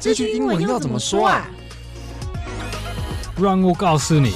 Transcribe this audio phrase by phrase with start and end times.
[0.00, 1.44] 这句英文要怎么说啊？
[3.36, 4.32] 让我告诉你。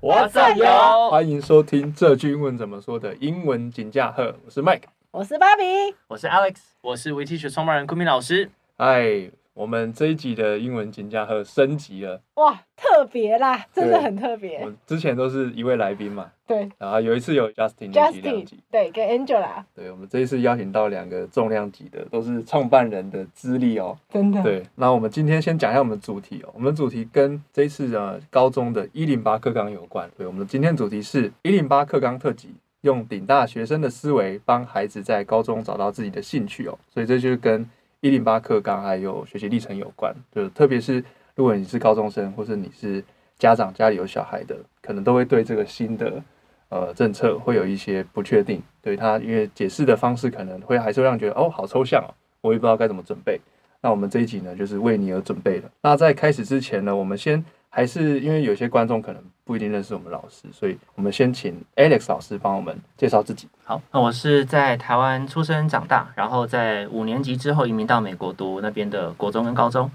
[0.00, 0.66] 我在有，
[1.08, 4.82] 欢迎收听这句英文怎么说的英文锦驾鹤，我是 Mike，
[5.12, 5.62] 我是芭比，
[6.08, 8.50] 我是 Alex，我是 WeTeach 创办人昆明老师。
[8.76, 9.30] 嗨。
[9.54, 14.64] 我们这一集的英文金架厚升级了，哇，特别啦，真的很特别。
[14.64, 24.42] 我之前都是一位来宾嘛，对，然后有一次有 Justin，Justin，对，跟 Angela，对，我们这一次邀请到两个重量级的，都是创办人的资历哦，真的。
[24.42, 37.68] 对，那我们今天先讲一下我们的主题哦，我们的主题跟这一次的高中的一零八课纲有关，对，我们今天主题是一零八课纲特辑，用顶大学生的思维帮孩子在高中找到自己的兴趣哦，所以这就是跟。
[38.02, 41.02] 一零八课纲还有学习历程有关，就特别是
[41.36, 43.02] 如果你是高中生，或是你是
[43.38, 46.20] 家长家里有小孩的，可能都会对这个新的
[46.68, 48.60] 呃政策会有一些不确定。
[48.82, 53.40] 对他，因为解释的方式可能会还是会让你觉得哦，好抽象哦，我也不知道该怎么准备。
[53.80, 55.70] 那我们这一集呢，就是为你而准备的。
[55.80, 57.44] 那在开始之前呢，我们先。
[57.74, 63.48] 还是因为有些观众可能不一定认识我们老师，所以我们先请 Alex 老师帮我们介绍自己。
[63.64, 69.90] 好，那我是在台湾出生长大，然后在五年级之后移民到美国读那边的国中跟高中，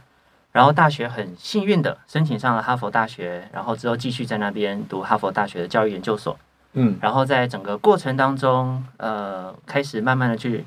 [0.51, 6.35] 然后大学很幸运的申请上了哈佛大学，然后之后继续在那边读哈佛大学的教育研究所。
[6.73, 10.65] 嗯，然后在整个过程当中，呃，开始慢慢的去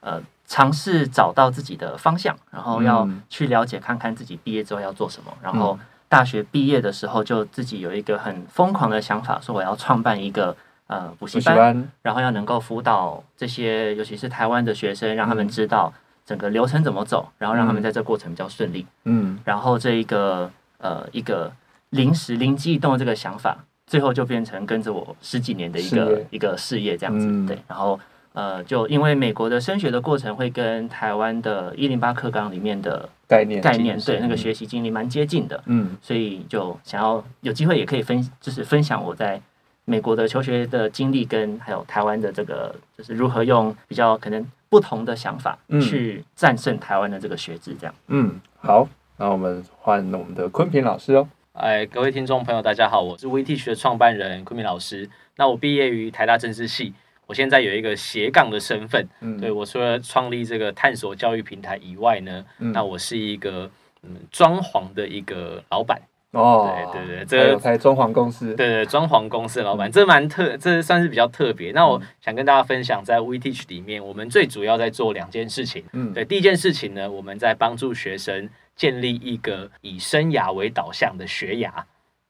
[0.00, 5.78] 呃尝试找到自己的方向，然后要去了解看看自己毕业之后要做什么，然后。
[6.12, 10.54] 大学毕业的时候，就自己有一个很疯狂的想法，说我要创办一个
[10.88, 15.90] 呃补习班，班，然后要能够辅导这些，尤其是台湾的学生，让他们知道
[16.26, 18.86] 整个流程怎么走，然后让他们在这过程比较顺利。
[19.04, 21.50] 嗯，然后这一个呃一个
[21.88, 27.24] 临时灵机一动的这个想法，最后就变成跟着我十几年的一个一个事业这样子。
[27.26, 27.98] 嗯、对，然后。
[28.34, 39.38] 呃，就因为美国的升学的过程会跟台湾的一零八课纲里面的概念概念对那个学习经历蛮接近的，嗯，所以就想要有机会也可以分，就是分享我在
[39.84, 47.94] 美国的求学的经历，跟还有台湾的这个就是如何用比较可能不同的想法去战胜台湾的这个学制，这样。
[48.06, 51.28] 嗯，好，那我们换我们的昆平老师哦。
[51.52, 55.10] 哎，各位听众朋友，大家好，我是 WeTeach 的创办人昆平老师。
[55.36, 56.94] 那我毕业于台大政治系。
[57.32, 63.70] 我现在有一个斜杠的身份，嗯，对，我除了创立这个探索教育平台以外呢，嗯、那我是一个
[64.02, 65.98] 嗯装潢的一个老板。
[66.32, 71.72] 哦，对对对，这个开装潢公司，对对，装潢公司的老板，这蛮特，这算是比较特别。
[71.72, 81.70] 那我想跟大家分享，在 WeTeach 里面，我们最主要在做两件事情，嗯，对，第一件事情呢，我们在帮助学生建立一个以生涯为导向的学涯。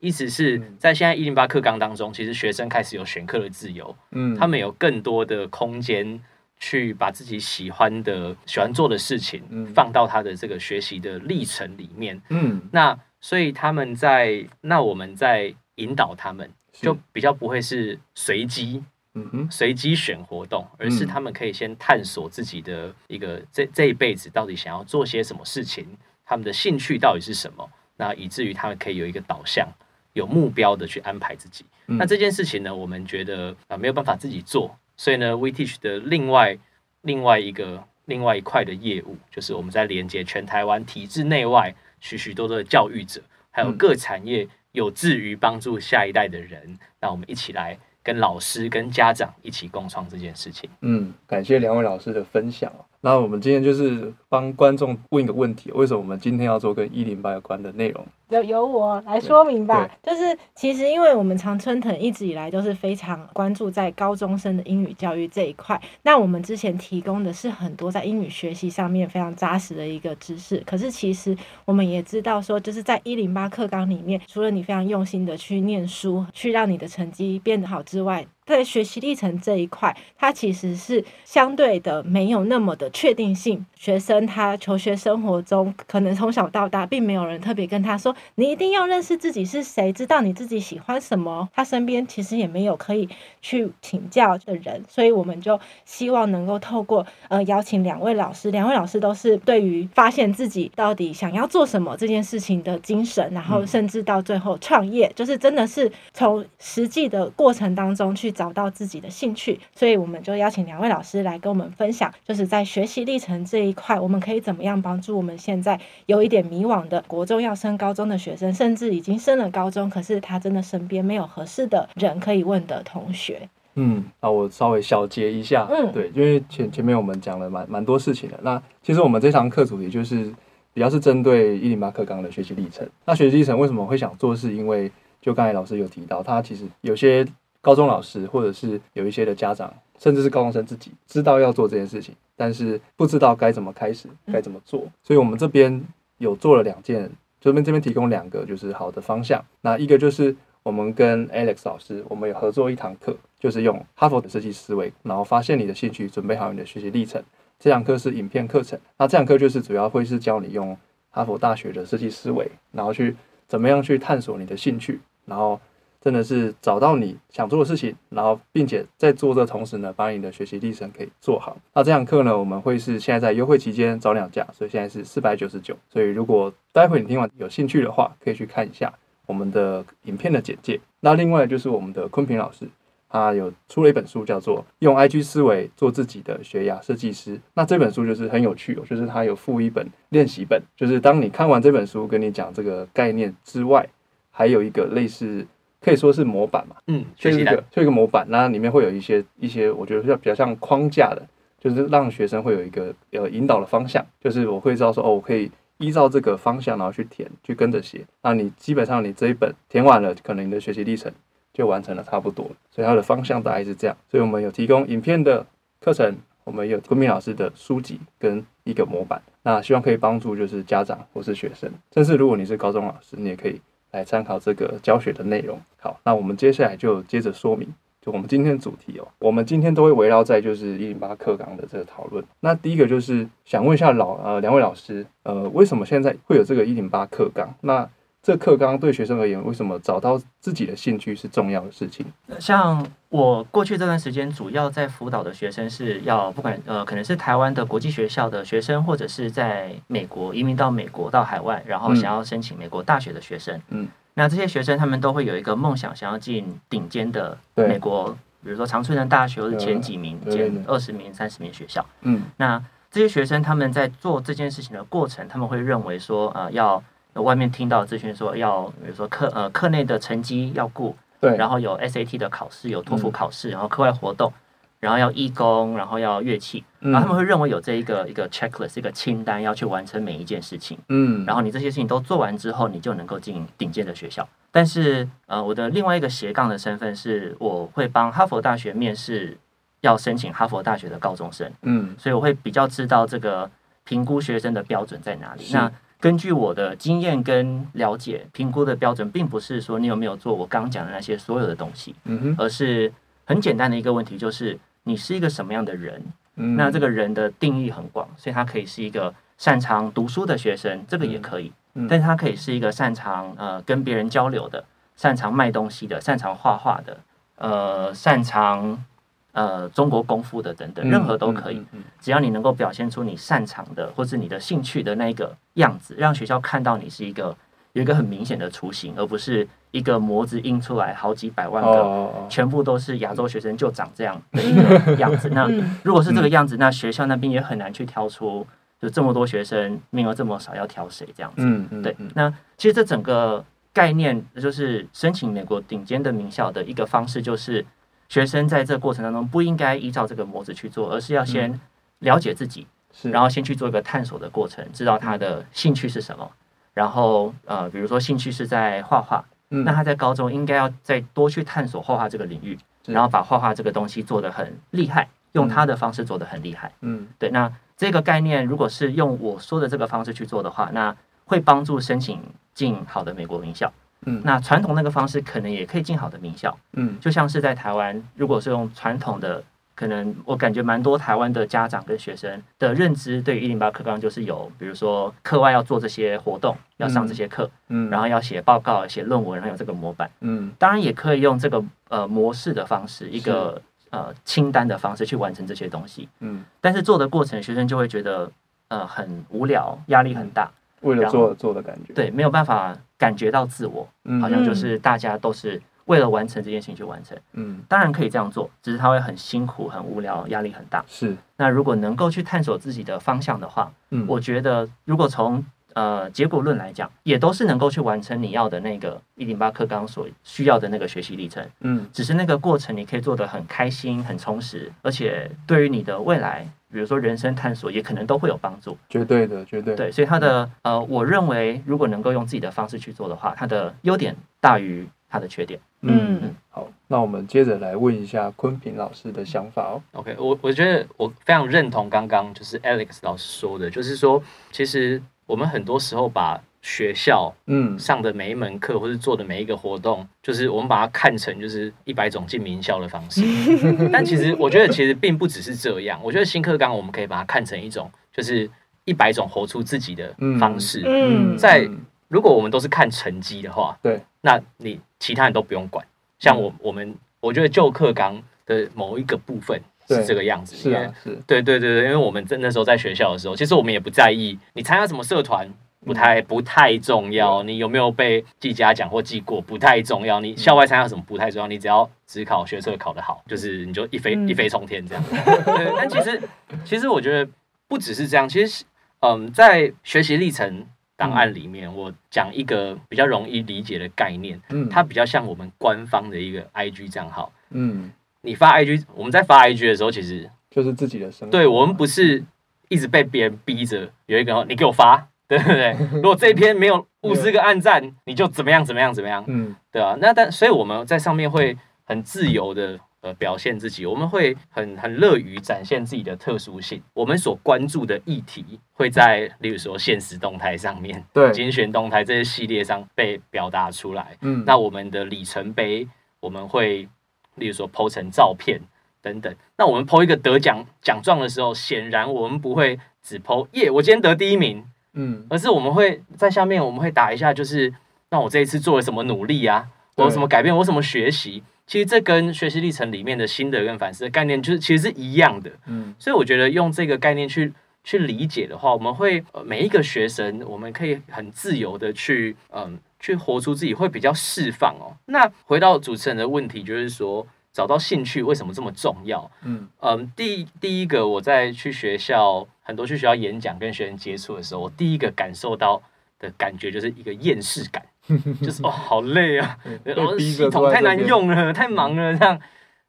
[0.02, 6.20] 意思是在现在一零八课纲当中，其实学生开始有选课的自由，嗯，他们有更多的空间
[6.58, 9.40] 去把自己喜欢的、喜欢做的事情，
[9.72, 18.82] 放到他的这个学习的历程里面，嗯，那所以他们在那我们在引导他们，就比较不会是随机，
[19.14, 25.86] 嗯哼，随机选活动，而是他们可以先探索自己的一个这这一辈子到底想要做些什么事情，
[26.24, 29.68] 他们的兴趣到底是什么，那以至于他们可以有一个导向。
[30.14, 36.58] 有目标的去安排自己，嗯、那这件事情呢，我们觉得啊、呃、没有办法自己做，所以呢，WeTeach 的另外
[37.02, 50.68] 另外一个另外一块的业务，就是我们在连接全台湾体制内外许许多多的教育者，还有各产业有志于帮助下一代的人，那、嗯、我们一起来跟老师跟家长一起共创这件事情。
[50.82, 52.70] 嗯，感谢两位老师的分享。
[53.04, 58.06] 那我们今天就是帮观众问一个问题：为什么我们今天要做跟一零八有关的内容？
[58.28, 59.90] 由由我来说明吧。
[60.04, 65.78] 就是其实，因为我们常春藤一直以来都是非常关注在高中生的英语教育这一块。
[66.02, 70.62] 那我们之前提供的是很多在英语学习上面非常扎实的一个知识。
[70.64, 83.64] 可是其实我们也知道说，就是在一零八课纲里面，除了你非常用心的去念书，去让你的成绩变得好之外，在学习历程这一块，它其实是相对的没有那么的确定性。
[83.74, 91.48] 学生他求学生活中，可能从小到大，并没有人特别跟他说，你一定要认识自己是谁，知道你自己喜欢什么。
[91.52, 93.08] 他身边其实也没有可以
[93.40, 109.60] 去请教的人，所以我们就希望能够透过呃邀请两位老师，两位老师都是对于发现自己到底想要做什么这件事情的精神，然后甚至到最后创业，就是真的是从实际的过程当中去找到自己的兴趣。
[109.74, 123.46] 所以我们就邀请两位老师来跟我们分享，就是在学习历程这一块，我们可以怎么样帮助我们现在有一点迷惘的国中要升高中的学生，甚至已经升了高中，可是他真的身边没有合适的人可以问的同学。
[123.74, 128.38] 嗯，那我稍微小结一下，嗯，对，因为前前面我们讲了蛮蛮多事情的。
[128.42, 130.30] 那其实我们这堂课主题就是
[130.74, 132.86] 比较是针对一零八课纲的学习历程。
[133.06, 134.36] 那学习历程为什么会想做？
[134.36, 134.92] 是因为
[135.22, 137.26] 就刚才老师有提到，他其实有些
[137.62, 144.86] 高中老师或者是有一些的家长，甚至是高中生自己知道要做这件事情，但是不知道该怎么开始，该怎么做。
[145.02, 145.82] 所以我们这边
[146.18, 147.10] 有做了两件。
[147.40, 150.32] 这边这边提供两个就是好的方向，那一个就是
[150.62, 157.20] 我们跟 Alex 老师，我们有合作一堂课，就是用哈佛的设计思维，然后发现你的兴趣，准备好你的学习历程。
[157.58, 160.78] 这堂课是影片课程，那这堂课就是主要会是教你用
[161.10, 163.16] 哈佛大学的设计思维，然后去
[163.48, 165.60] 怎么样去探索你的兴趣，然后。
[166.04, 171.56] 真的是找到你想做的事情，然后并且在做的同时呢，把你的学习历程可以做好。
[171.72, 175.76] 那这堂课呢，我们会是现在在优惠期间找两价，所以现在是四百九十九。
[175.88, 178.92] 所以如果待会你听完有兴趣的话，可以去看一下
[179.26, 180.80] 我们的影片的简介。
[180.98, 182.66] 那另外就是我们的坤平老师，
[183.08, 187.36] 他有出了一本书，叫做《用 IG 思维做自己的学涯设计师》。
[187.54, 193.88] 那这本书就是很有趣哦，就是他有附一本练习本，就是当你看完这本书，跟你讲这个概念之外，
[194.32, 195.46] 还有一个类似。
[195.82, 201.20] 可以说是模板嘛，嗯，就是一个就一个模板，那里面会有一些一些，我觉得比较比较像框架的，
[201.58, 208.06] 就是让学生会有一个呃引导的方向，就是我会知道说哦，我可以依照这个方向然后去填，去跟着写。
[208.22, 211.12] 那你基本上你这一本填完了，可能你的学习历程
[211.52, 212.48] 就完成了差不多。
[212.70, 213.96] 所以它的方向大概是这样。
[214.08, 215.44] 所以我们有提供影片的
[215.80, 223.60] 课程，我们有昆明老师的书籍跟一个模板，那希望可以帮助就是家长或是学生，甚至如果你是高中老师，你也可以。
[223.92, 225.60] 来参考这个教学的内容。
[225.78, 227.68] 好，那我们接下来就接着说明，
[228.00, 229.06] 就我们今天的主题哦。
[229.20, 232.24] 我们今天都会围绕在就是一零八课纲的这个讨论。
[232.40, 237.54] 那第一个就是想问一下老呃两位老师，呃，为什么现在会有这个一零八课纲？
[237.60, 237.88] 那
[238.22, 242.06] 这课纲对学生而言，为什么找到自己的兴趣是重要的事情？
[242.38, 253.60] 像我过去这段时间，主要在辅导的学生是要不管呃，可能是台湾的国际学校的学生，或者是在美国移民到美国到海外，然后想要申请美国大学的学生。
[253.70, 261.84] 嗯，那这些学生他们都会有一个梦想，想要进顶尖的美国，比如说常春藤大学或者前几名、前二十名、三十名学校。
[262.02, 266.80] 嗯，那这些学生他们在做这件事情的过程，他们会认为说，呃，要。
[267.14, 274.32] 外面听到资讯说要，比如说课呃课内的成绩要顾，对，然后有 SAT 的考试，有托福考试，然后课外活动，
[274.80, 284.26] 然后要义工，然后要乐器，然后他们会认为有这一个一个 checklist 一个清单要去完成每一件事情，嗯，然后你这些事情都做完之后，你就能够进顶尖的学校。
[284.50, 289.38] 但是呃，我的另外一个斜杠的身份是，我会帮哈佛大学面试
[289.80, 293.50] 要申请哈佛大学的高中生，嗯，所以我会比较知道这个
[293.84, 295.44] 评估学生的标准在哪里。
[295.52, 295.70] 那
[296.02, 302.92] 根据我的经验跟了解，评估的标准并不是说你有没有做我刚讲的那些所有的东西，嗯哼，而是
[303.24, 306.02] 很简单的一个问题，就是你是一个什么样的人？
[306.34, 314.64] 嗯，那这个人的定义很广，所以他可以是一个擅长读书的学生，这个也可以，嗯，但是他可以是一个擅长呃跟别人交流的，
[314.96, 316.98] 擅长卖东西的，擅长画画的，
[317.36, 318.84] 呃，擅长。
[319.32, 321.62] 呃，中国功夫的等等，任何都可以，
[322.00, 327.34] 只要你能够表现出你擅长的或是你的兴趣的那个样子，让学校看到你是一个
[327.72, 335.30] 有一个很明显的雏形，而不是一个模子印出来好几百万个，全部都是亚洲学生就长这样的一个 样子。
[335.30, 335.48] 那
[335.82, 338.46] 如果是这个样子，那学校那边也很难去挑出，
[338.82, 341.36] 就这么多学生名额这么少，要挑谁这样子？
[341.38, 341.96] 嗯嗯，对。
[342.14, 347.64] 那其实这整个概念就是申请美国顶尖的名校的一个方式，就是。
[348.12, 351.58] 学生在这过程当中不应该依照这个模子去做，而是要先
[352.00, 356.30] 了解自己，是，然后先去做一个探索的过程，知道他的兴趣是什么。
[356.74, 366.70] 然后呃，比如说兴趣是在画画，那他在高中应该要再多去探索画画这个领域，然后把画画这个东西做得很厉害，用他的方式做得很厉害。
[366.82, 367.30] 嗯，对。
[367.30, 372.20] 那这个概念如果是用我说的这个方式去做的话，那会帮助申请
[372.52, 373.72] 进好的美国名校。
[374.06, 379.42] 嗯，那传统那个方式可能也可以进好的名校，嗯，就像是在台湾，如果是用传统的，
[379.74, 398.30] 可能我感觉蛮多台湾的家长跟学生的认知，对于一零八课纲就是有，比如说课外要做这些活动，要上这些课，嗯，然后要写报告、写论文，然后有这个模板，嗯，当然也可以用这个呃模式的方式，一个呃清单的方式去完成这些东西，嗯，但是做的过程，学生就会觉得
[398.68, 400.50] 呃很无聊，压力很大。
[400.82, 410.84] 为了做做的感觉，对，没有办法感觉到自我，嗯，好像就是大家都是为了完成这件事情去完成，嗯，当然可以这样做，只是他会很辛苦、很无聊、压力很大。
[410.86, 421.46] 是，那如果能够去探索自己的方向的话，嗯，我觉得如果从呃结果论来讲，也都是能够去完成你要的那个一零八课纲所需要的那个学习历程。
[421.60, 428.76] 嗯，只是那个过程你可以做得很开心、很充实，而且对于你的未来，比如说人生探索，也可能都会有帮助。
[428.88, 429.74] 绝对的，绝对。
[429.74, 435.58] 对，所以它的呃，我认为如果能够用自己的方式去做的话，它的优点大于它的缺点。
[435.82, 439.82] 嗯，嗯，好，那我们接着来问一下坤平老师的想法哦。
[439.92, 453.20] OK，我我觉得我非常认同刚刚就是 Alex 老师说的，就是说，其实我们很多时候把学校嗯上的每一门课或是做的每一个活动，就是我们把它看成就是一百种进名校的方式，
[453.92, 455.98] 但其实我觉得其实并不只是这样。
[456.04, 458.48] 我觉得新课纲我们可以把它看成一种就是
[458.84, 460.84] 一百种活出自己的方式。
[460.86, 461.68] 嗯，在
[462.06, 464.80] 如果我们都是看成绩的话，对，那你。
[465.02, 465.84] 其他人都不用管，
[466.20, 475.52] 像我我们，我觉得旧课纲的某一个部分是这个样子，是啊，是，对对对对，因为我们在那时候在学校的时候，其实我们也不在意你参加什么社团，
[475.84, 485.02] 不太不太重要，你有没有被记嘉奖或记过不太重要，你校外参加什么不太重要，你只要只考学测考得好，就是你就一飞一飞冲天这样。
[485.56, 486.22] 对，但其实
[486.64, 487.28] 其实我觉得
[487.66, 488.64] 不只是这样，其实
[489.00, 490.64] 嗯，在学习历程。
[491.02, 497.90] 档案里面，我讲一个比较容易理解的概念，嗯，它比较像我们官方的一个 IG 账号，嗯，
[498.20, 502.22] 你发 IG，我们在发 IG 的时候，其实就是自己的生活，对，我们不是
[502.68, 505.76] 一直被别人逼着有一个你给我发， 对不对？
[505.94, 512.78] 如果这一篇没有五十个暗赞，你就怎么样怎么样怎么样，嗯，对啊，那但所以我们在上面会很自由的。
[513.02, 516.80] 呃，表现自己，我们会很很乐于展现自己的特殊性。
[516.94, 524.16] 我们所关注的议题会在，例如说现实动态上面，对，精选动态这些系列上被表达出来。
[524.20, 525.88] 嗯，那我们的里程碑，
[526.20, 526.88] 我们会，
[527.34, 528.60] 例如说 po 成照片
[529.00, 529.34] 等等。
[529.56, 537.74] 那我们 po 一个得奖奖状的时候，显然我们不会只 po 耶，我今天得第一名，嗯，而是我们会在下面我们会打一下，就是
[538.10, 539.66] 那我这一次做了什么努力啊，
[539.96, 541.42] 我有什么改变，我有什么学习。
[541.72, 545.50] 其实这跟学习历程里面的心得跟反思的概念，就是其实是一样的。
[545.64, 547.50] 嗯，所以我觉得用这个概念去
[547.82, 554.92] 去理解的话，我们会每一个学生，我们可以很自由的去嗯去活出自己，会比较释放哦。
[555.06, 559.30] 那回到主持人的问题，就是说找到兴趣为什么这么重要？
[559.42, 565.80] 嗯嗯，第第一个我在去学校很多去学校演讲跟学生接触的时候，我第一个感受到
[566.18, 567.82] 的感觉就是一个厌世感。
[568.42, 569.56] 就是哦，好累啊！
[569.84, 572.38] 然后系统太难用了，太忙了，这样。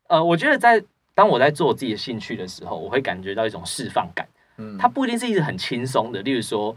[0.08, 0.84] 呃，我觉得在
[1.15, 4.27] 当我在做自己的兴趣的时候，我会感觉到一种释放感。
[4.58, 6.22] 嗯，它不一定是一直很轻松的。
[6.24, 6.75] 例如说，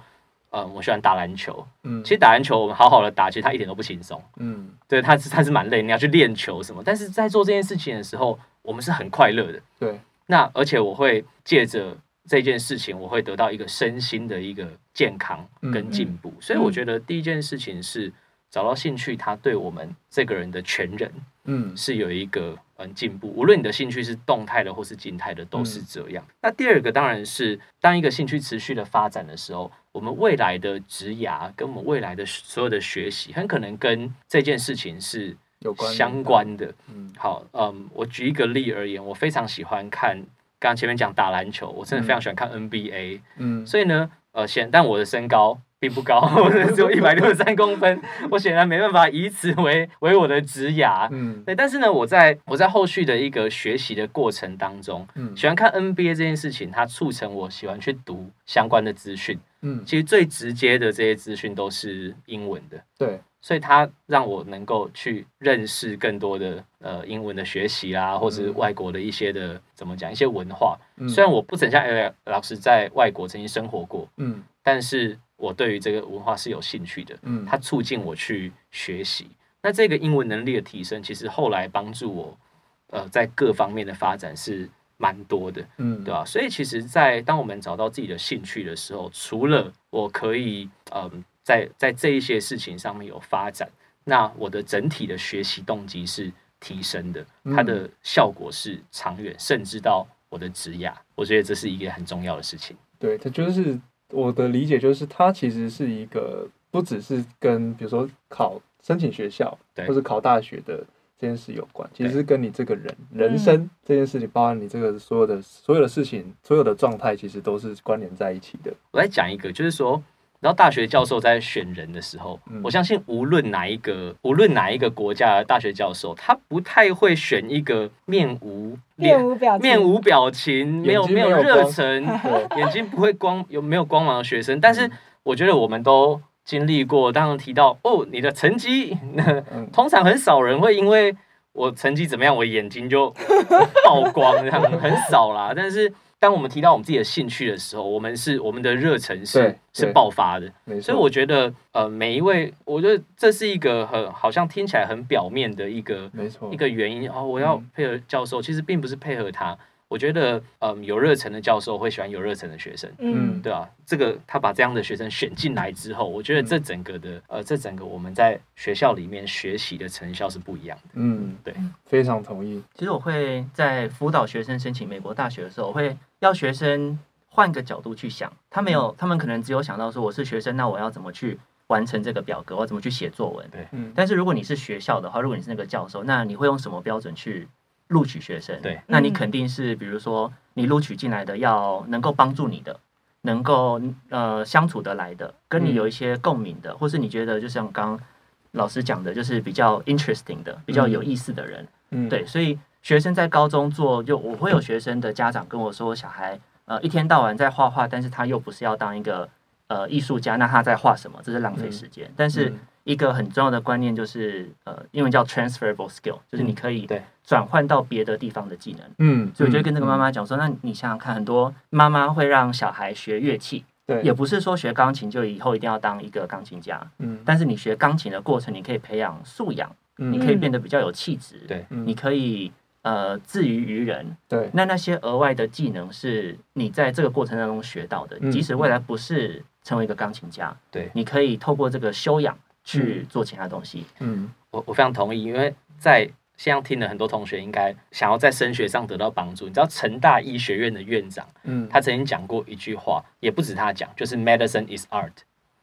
[0.50, 1.66] 呃，我喜欢打篮球。
[1.82, 4.22] 嗯，其实打篮球我们好好的打，其实它一点都不轻松。
[4.36, 6.82] 嗯，对，它是它是蛮累，你要去练球什么。
[6.84, 9.60] 但是在做这件事情的时候，我们是很快乐的。
[9.78, 11.96] 对，那而且我会借着
[12.28, 16.28] 这件事情，我会得到一个身心的一个健康跟进步。
[16.36, 18.12] 嗯，所以我觉得第一件事情是。
[18.56, 21.12] 找到兴趣，它对我们这个人的全人，
[21.44, 23.30] 嗯，是有一个嗯进步。
[23.36, 26.24] 无论你的兴趣是动态的或是静态的，都是这样。
[26.26, 36.72] 嗯、那第二个当然是，当一个兴趣持续的发展的时候，我们未来的职涯跟我们未来的所有的学习，很可能跟这件事情是有关相关的。
[36.88, 40.16] 嗯，好，嗯，我举一个例而言，我非常喜欢看，
[40.58, 43.20] 刚刚前面讲打篮球，我真的非常喜欢看 NBA。
[43.36, 45.58] 嗯，所以呢，呃，显但我的身高。
[45.78, 48.00] 并不高，我只有一百六十三公分，
[48.30, 51.06] 我显然没办法以此为为我的职涯。
[51.12, 59.38] 嗯，对，但是呢，我在我在后续的一个学习的过程当中，嗯，喜欢看 NBA 这件事情，它促成我喜欢去读相关的资讯。
[59.60, 62.82] 嗯，其实最直接的这些资讯都是英文的。
[62.98, 70.76] 对，所以它让我能够去认识更多的呃英文的学习啦，或是外国的一些的怎么讲一些文化。
[70.96, 71.84] 嗯，虽然我不曾像
[72.24, 75.16] 老师在外国曾经生活过，嗯，但是。
[75.38, 79.28] 我对于这个文化是有兴趣的，嗯，它促进我去学习。
[79.60, 82.38] 那这个英文能力的提升，其实后来帮助我，
[82.86, 86.24] 呃，在各方面的发展是蛮多的，嗯，对吧？
[86.24, 91.12] 所以其实，在当我们找到自己的兴趣的时候，除了我可以，嗯、呃，
[91.46, 93.70] 在在这一些事情上面有发展，
[94.02, 97.24] 那我的整体的学习动机是提升的，
[97.54, 102.76] 它的效果是长远，甚至到我的职涯，我觉得这是一个很重要的事情。
[102.98, 103.78] 对，它就是。
[104.10, 110.76] 我的理解就是，它其实是一个不只是跟比如说考申请学校，或者考大学的
[111.18, 118.72] 这件事有关，其实是跟你这个人人生这件事情，包含你这个所有的所有的事情，所有的状态，其实都是关联在一起的。
[118.92, 120.00] 我来讲一个，就是说。
[120.40, 132.04] 然后大学教授在选人的时候，嗯、我相信无论哪一个无论哪一个国家的大学教授，他不太会选一个面无面无表情面无表情、没有没有热忱、
[132.56, 134.60] 眼睛不会光有没有光芒的学生。
[134.60, 134.90] 但是
[135.22, 137.10] 我觉得我们都经历过。
[137.10, 138.96] 当然提到哦，你的成绩，
[139.72, 141.16] 通常很少人会因为
[141.52, 143.10] 我成绩怎么样，我眼睛就
[143.84, 145.52] 曝光，这样很少啦。
[145.56, 145.92] 但是。
[146.18, 159.56] 当我们提到我们自己的兴趣的时候，我们是我们的热忱是是爆发的，所以我觉得呃，每一位，我觉得这是一个很好像听起来很表面的一个没错一个原因哦，我要配合教授，嗯、其实并不是配合他。
[159.88, 170.90] 我觉得，嗯，有热忱的教授会喜欢有热忱的学生，嗯，对啊，这个他把这样的学生选进来之后，我觉得这整个的，呃，这整个我们在学校里面学习的成效是不一样的。
[170.94, 172.60] 嗯，对，非常同意。
[172.74, 181.38] 其实我会在辅导学生申请美国大学的时候，我会要学生换个角度去想，他没有，他们可能只有想到说我是学生，那我要怎么去
[181.68, 183.48] 完成这个表格，我怎么去写作文？
[183.52, 183.92] 对，嗯。
[183.94, 187.46] 但是如果你是学校的话，如果你是那个教授，那你会用什么标准去？
[187.88, 192.78] 录取学生，对，那你肯定是，比如说你录取进来的要能够帮助你的，
[193.22, 198.06] 能够呃相处得来的，跟你有一些共鸣的，或是你觉得就像刚刚
[198.52, 209.28] 老师讲的，就是比较 interesting 的，比较有意思的人，嗯，对，所以学生在高中做，就我会有学生的家长跟我说，小孩呃一天到晚在画画，但是他又不是要当一个
[209.68, 211.18] 呃艺术家，那他在画什么？
[211.22, 212.52] 这是浪费时间，但是。
[212.86, 216.88] 一个很重要的观念就是，呃，英文叫 transferable skill，就是你可以
[217.24, 218.80] 转换到别的地方的技能。
[218.98, 226.80] 嗯，所以我就跟这个妈妈讲说，那你想想看，很多妈妈会让小孩学乐器，对，也不是说学钢琴就以后一定要当一个钢琴家。
[227.00, 231.40] 嗯，但是你学钢琴的过程，你可以培养素养，你可以变得比较有气质。
[231.48, 234.16] 对，你可以呃自娱于人。
[234.28, 242.34] 对，那那些额外的技能是你在这个过程当中学到的，即使未来不是成为一个钢琴家，对，你可以透过这个修养。
[242.68, 243.84] 去做其他东西。
[244.00, 246.00] 嗯，我我非常同意，因为在
[246.36, 249.44] 现在听了很多同学应该想要在升学上得到帮助。
[249.44, 255.12] 你知道成大医学院的院长，嗯，他曾经讲过一句话，也不止他讲，就是 medicine is art。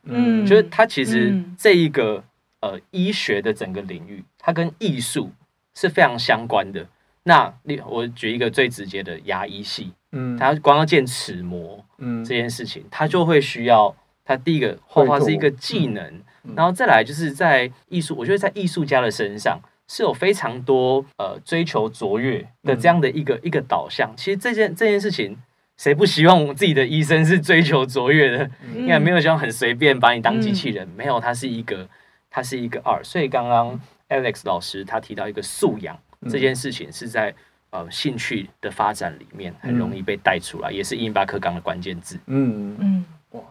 [0.03, 2.23] 嗯，就是他其实这一个
[2.61, 5.29] 呃医学的整个领域，它跟艺术
[5.75, 6.87] 是非常相关的。
[7.23, 13.93] 那你我举一个最直接的牙医系，嗯，他光要建齿模，嗯，这件事情，他就会需要
[14.23, 16.21] 他第一个画画是一个技能。
[16.55, 24.13] 然后再来就是在艺术，我觉得在艺术家的身上是有非常多呃追求卓越的这样的一个、嗯、一个导向。
[24.17, 25.37] 其实这件这件事情，
[25.77, 28.51] 谁不希望自己的医生是追求卓越的？
[28.75, 30.85] 应该没有希望很随便把你当机器人。
[30.85, 31.87] 嗯、没有，他是一个，
[32.29, 33.03] 他是一个 art。
[33.05, 37.33] 所以刚刚 Alex 老师他提到一个素养、嗯、这件事情，是在
[37.73, 42.17] 呃兴趣的发展里面很容易被带出来，嗯、也是108课纲的关键字。
[42.27, 43.05] 嗯嗯。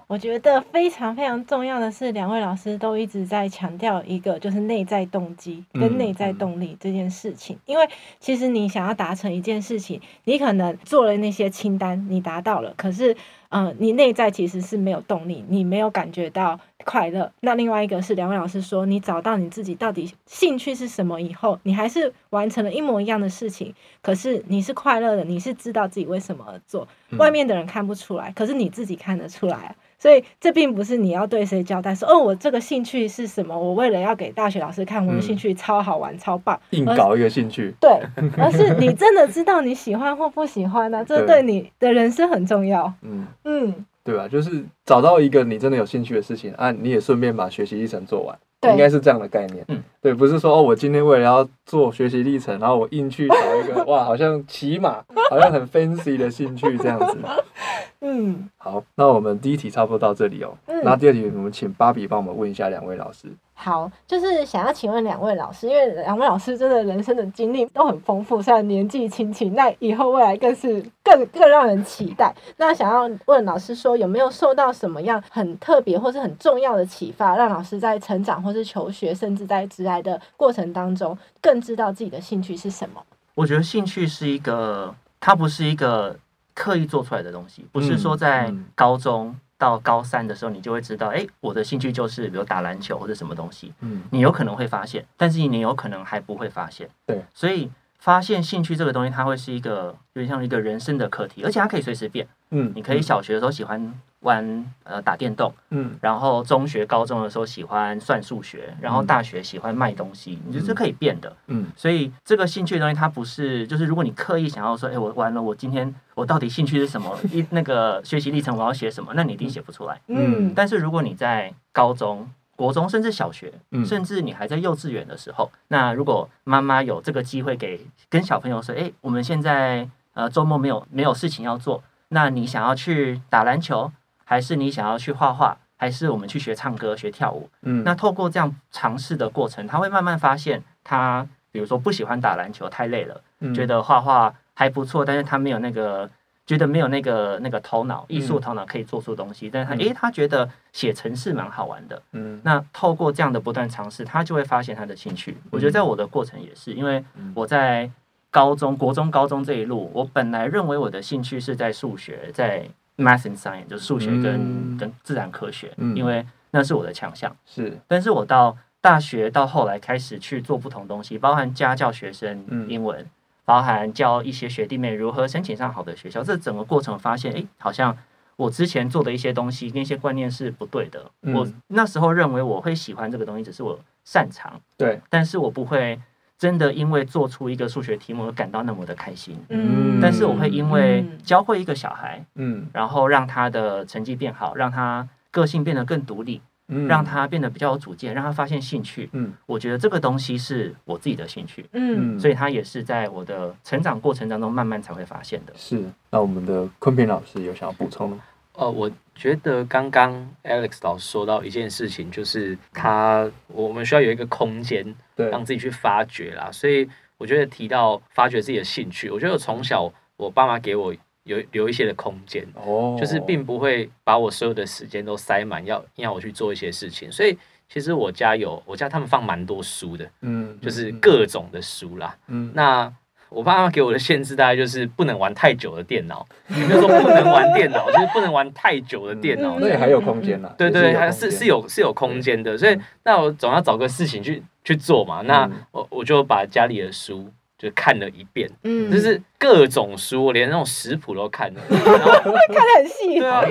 [0.06, 7.58] 我觉得非常非常重要的是，两位老师都一直在强调一个，就是内在动机跟内在动力这件事情。
[7.66, 7.88] 因为
[8.20, 13.16] 其实你想要达成一件事情，你可能做了那些清单，你达到了，可是，
[13.48, 17.30] 嗯，你内在其实是没有动力，你没有感觉到快乐。
[17.40, 26.86] 那另外一个是，两位老师说，你找到你自己到底兴趣是什么以后，你还是完成了一模一样的事情，可是你是快乐的，你是知道自己为什么而做，
[27.18, 29.74] 外面的人看不出来，可是你自己看得出来。
[29.98, 33.56] 所以这并不是你要对谁交代说哦，我这个兴趣是什么？
[33.56, 37.72] 我为了要给大学老师看，我的兴趣超好玩、嗯、超棒，硬搞一个兴趣。
[37.80, 37.88] 对，
[38.36, 41.04] 而是你真的知道你喜欢或不喜欢呢、啊？
[41.06, 42.92] 这对你的人生很重要。
[43.02, 44.26] 嗯嗯，对吧？
[44.28, 48.38] 就是找到一个你真的有兴趣的事情，啊，你也顺便把学习历程做完。
[48.60, 57.18] 对应该是这样的概念，嗯，对，不是说哦，我今天为了要做学习历程，然后我硬去找一个 哇，好像骑马，好像很 fancy 的兴趣这样子，
[58.02, 63.26] 嗯，好，那我们第一题差不多到这里哦，嗯、那第二题我们请芭比帮我们问一下两位老师。
[63.62, 72.34] 好，就是想要请问两位老师，因为两位老师真的人生的经历都很丰富，虽然年纪轻轻，那以后未来更是更更让人期待。
[72.56, 83.00] 那想要问老师说，有没有受到什么样很特别或是很重要的启发，让老师在成长或是求学，甚至在职来的过程当中，更知道自己的兴趣是什么？
[83.36, 86.18] 我觉得兴趣是一个，它不是一个
[86.52, 89.28] 刻意做出来的东西，不是说在高中。
[89.28, 93.72] 嗯嗯到高三的时候，你就会知道，哎，我的兴趣就是比如打篮球或者什么东西。
[93.78, 96.88] 嗯，你有可能会发现，但是你有可能还不会发现。
[97.06, 97.70] 对，所以
[98.00, 102.26] 发现兴趣这个东西，它会是一个有点像一个人生的课题，而且它可以随时变。
[102.50, 103.94] 嗯，你可以小学的时候喜欢。
[104.22, 117.18] 玩呃打电动，嗯，然后中学、高中的时候喜欢算数学，然后大学喜欢卖东西，嗯、你觉得是可以变的，嗯，所以这个兴趣的东西它不是，就是如果你刻意想要说，哎，我完了，我今天我到底兴趣是什么？
[117.32, 119.12] 一那个学习历程我要写什么？
[119.14, 120.52] 那你一定写不出来，嗯。
[120.54, 133.90] 但是如果你在高中、国中甚至小学，嗯，甚至你还在幼稚园的时候，那如果妈妈有这个机会给跟小朋友说，哎，我们现在呃周末没有没有事情要做，那你想要去打篮球？
[134.24, 137.48] 还是你想要去画画，还是我们去学唱歌、学跳舞？
[137.62, 146.08] 嗯，那透过这样尝试的过程，他会慢慢发现，他比如说不喜欢打篮球，太累了，嗯、觉得画画还不错，但是他没有那个，
[146.46, 149.48] 觉得没有那个那个头脑，艺术头脑可以做出东西。
[149.48, 152.00] 嗯、但是他诶、欸，他觉得写程式蛮好玩的。
[152.12, 155.32] 嗯，那透过这样的不断尝试，他就会发现他的兴趣。
[155.32, 157.04] 嗯、我觉得在我的过程也是，因为
[157.34, 157.90] 我在
[158.30, 162.68] 高中、国中、高中这一路，我本来认为我的兴趣是在数学，在。
[162.96, 167.34] Math and Science 就是数学跟、嗯、跟自然科学，嗯、因为那是我的强项。
[167.46, 173.10] 是，但是我到大学到后来开始去做不同东西，包含家教学生英文，嗯、
[173.44, 176.22] 包含教一些学弟妹如何申请上好的学校。
[176.22, 177.96] 这整个过程发现，哎，好像
[178.36, 181.10] 我之前做的一些东西，那些观念是不对的。
[181.22, 184.60] 嗯、我那时候认为我会喜欢这个东西，只是我擅长。
[184.76, 186.00] 对，但是我不会。
[186.42, 205.52] 真的因为做出一个数学题目而感到那么的开心，嗯，但是我会因为教会一个小孩，嗯，然后让他的成绩变好，让他个性变得更独立，嗯，让他变得比较有主见，让他发现兴趣，嗯，我觉得这个东西是我自己的兴趣，嗯，所以他也是在我的成长过程当中慢慢才会发现的。
[205.54, 208.22] 是，那我们的坤平老师有想要补充的吗？
[208.54, 210.12] 呃，我觉得刚刚
[210.44, 216.50] Alex 老师说到一件事情，就是他我们需要有一个空间，对，让自己去发掘啦。
[216.52, 227.10] 所以我觉得提到发掘自己的兴趣，我觉得我从小我爸妈给我有留一些的空间，哦，就是并不会把我所有的时间都塞满，要要我去做一些事情。
[227.10, 227.38] 所以
[227.68, 232.92] 其实我家有我家他们放蛮多书的，嗯，就是各种的书啦，嗯，那。
[233.34, 239.58] 我爸妈给我的限制大概就是不能玩太久的电脑，也没有说不能玩电脑，就是不能玩太久的电脑。
[239.58, 240.50] 那也还有空间呢。
[240.58, 245.22] 对对，还是是有是有空间的，所以那我总要找个事情去去做嘛。
[245.22, 247.26] 那我我就把家里的书
[247.58, 253.18] 就看了一遍，嗯，就是各种书，我连那种食谱都看了， 看得很细。
[253.18, 253.44] 对啊，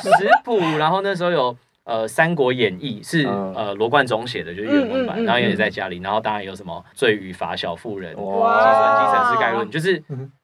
[0.00, 1.56] 食谱，然后那时候有。
[1.84, 10.02] 呃，《三国演义》是呃罗贯中写的，就是原文版，然后也在家里，然后当然有什么《罪与罚小妇人》、计算机城市概论，就是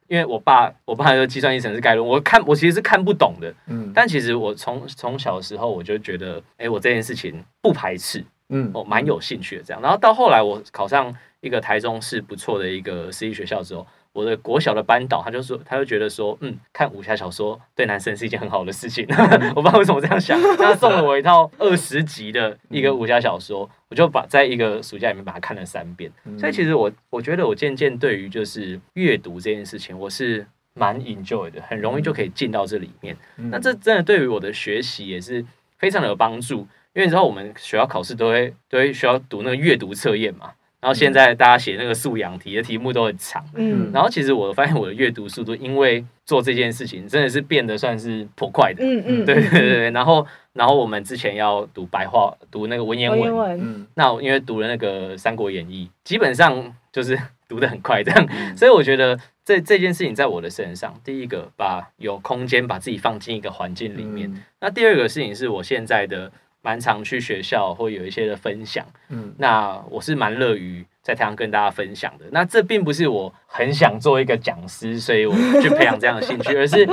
[0.09, 13.87] 因为我爸，我爸说计算机城市概论，我看我其实是看不懂的，嗯，但其实我从从小的时候我就觉得，哎，我这件事情不排斥，嗯，我蛮有兴趣的这样，然后到后来我考上一个台中市不错的一个私立学校之后。
[14.18, 19.07] 我的国小的班导，他就说，他就觉得说，嗯，看武侠小说对男生是一件很好的事情。
[19.54, 26.11] 我不知道为什么这样想，他送了我一套二十集的一个武侠小说，我就把在一个暑假里面把它看了三遍。
[26.37, 33.16] 所以其实我我觉得我渐渐对于就是阅读这件事情，我是蛮 enjoy 的，很容易就可以进到这里面。
[33.37, 35.46] 那这真的对于我的学习也是
[35.78, 40.50] 非常的有帮助，因为你知道我们学校考试都会都会需要读那个阅读测验嘛。
[40.81, 49.91] 然后现在大家写那个素养题的题目都很长，嗯，然后其实我发现我的阅读速度，因为做这件事情真的是变得算是颇快的，嗯嗯，对对对。
[49.91, 66.31] 然后然后我们之前要读白话，读那个文言文，文嗯，那因为读了那个《三国演义》，基本上就是 读的很快这样，嗯、所以我觉得这这件事情在我的身上，第一个把有空间把自己放进一个环境里面，嗯、那第二个事情是我现在的。
[66.62, 72.25] 蛮常去学校或有一些的分享，嗯，那我是蛮乐于在台上跟大家分享的。
[72.31, 76.87] 那这并不是我很想做一个讲师，所以我去培养这样的兴趣，而是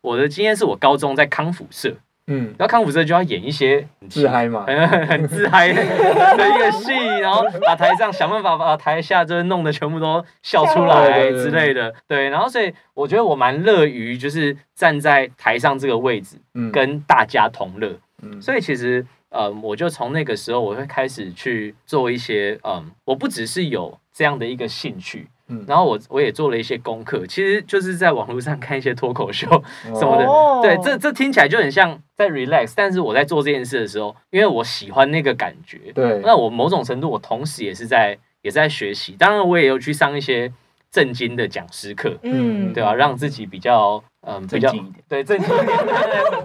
[0.00, 1.94] 我的经验是我高中在康复社，
[2.26, 17.96] 嗯，然后康复社就要演一些自嗨嘛，很很自嗨的 一个戏，然后把台上想办法把台下就弄得全部都笑出来之类的，对，然后所以我觉得我蛮乐于就是站在台上这个位置，嗯，跟大家同乐。
[18.40, 29.46] 所以其实，呃，我就从那个时候，我会开始去做一些，嗯，我不只是有这样的一个兴趣，嗯，然后我我也做了一些功课，其实就是在网络上看一些脱口秀
[29.82, 40.52] 什么的，哦、对，这这听起来就很像在 relax，但是我在做这件事的时候，因为我喜欢那个感觉，对，那我某种程度，我同时也是在也是在学习，当然我也有去上一些。
[40.92, 42.94] 正经的讲师课，嗯，对吧、啊？
[42.94, 45.78] 让自己比较，嗯，比较正经一点，对，正经一点，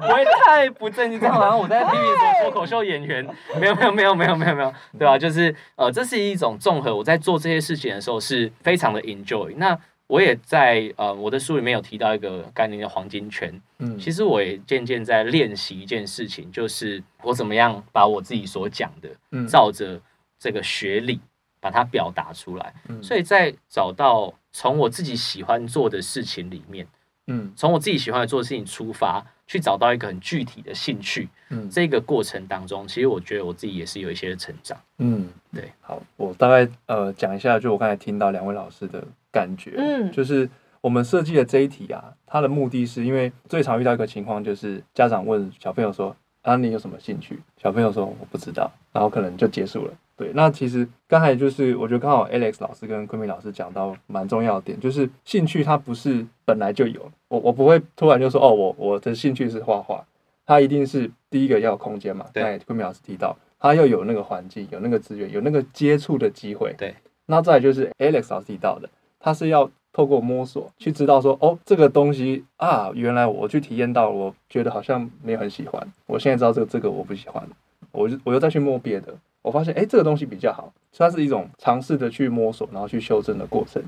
[0.01, 1.19] 不会太不正经。
[1.19, 3.23] 这样好像我在批评说脱口秀演员，
[3.59, 5.17] 没有，没有，没有，没有，没有，没有，对吧、啊？
[5.17, 6.95] 就是，呃，这是一种综合。
[6.95, 9.53] 我在做这些事情的时候是非常的 enjoy。
[9.57, 13.53] 那我也在，呃，我的书里面有提到一个概念叫黄金圈。
[13.79, 19.99] 嗯，其实我也渐渐在练习一件事情，就是我怎么样把我自己所讲的，嗯，照着
[20.39, 21.19] 这个学理。
[21.59, 26.87] 把它表达出来，嗯、所以在找到从我自己喜欢做的事情里面，
[27.27, 35.71] 嗯，从我自己喜欢做的事情出发，去找到一个很具体的兴趣，嗯，这个过程当中，其实我觉得我自己也是有一些成长，嗯，对。
[35.81, 40.49] 好，我大概呃讲一下，就我刚才听到两位老师的感觉，嗯，就是
[40.81, 47.39] 我们设计的这一题啊，它的目的是因为最常遇到一个情况，就是家长问小朋友说：“啊，你有什么兴趣？
[47.61, 49.93] 小朋友说我不知道，然后可能就结束了。
[50.15, 60.03] 对，那其实刚才就是我觉得刚好 Alex 老师跟昆明老师讲到蛮重要的点，就是兴趣它不是本来就有，我我不会突然就说哦，我我的兴趣是画画，
[60.45, 62.25] 它一定是第一个要有空间嘛。
[62.33, 66.73] 对，昆明老师提到，他要有那个环境，有那个资源，有那个接触的机会。
[66.77, 66.95] 对，
[67.27, 77.43] 那再来就是 Alex 老师提到的，他是要透过摸索去知道说哦，这个东西啊，原来我去体验到，我觉得好像没有很喜欢，我现在知道这个这个我不喜欢，
[77.91, 79.11] 我就我又再去摸别的。
[79.41, 83.81] 我发现，哎，这个东西比较好，它是一种尝试的去摸索，然后去修正的过程。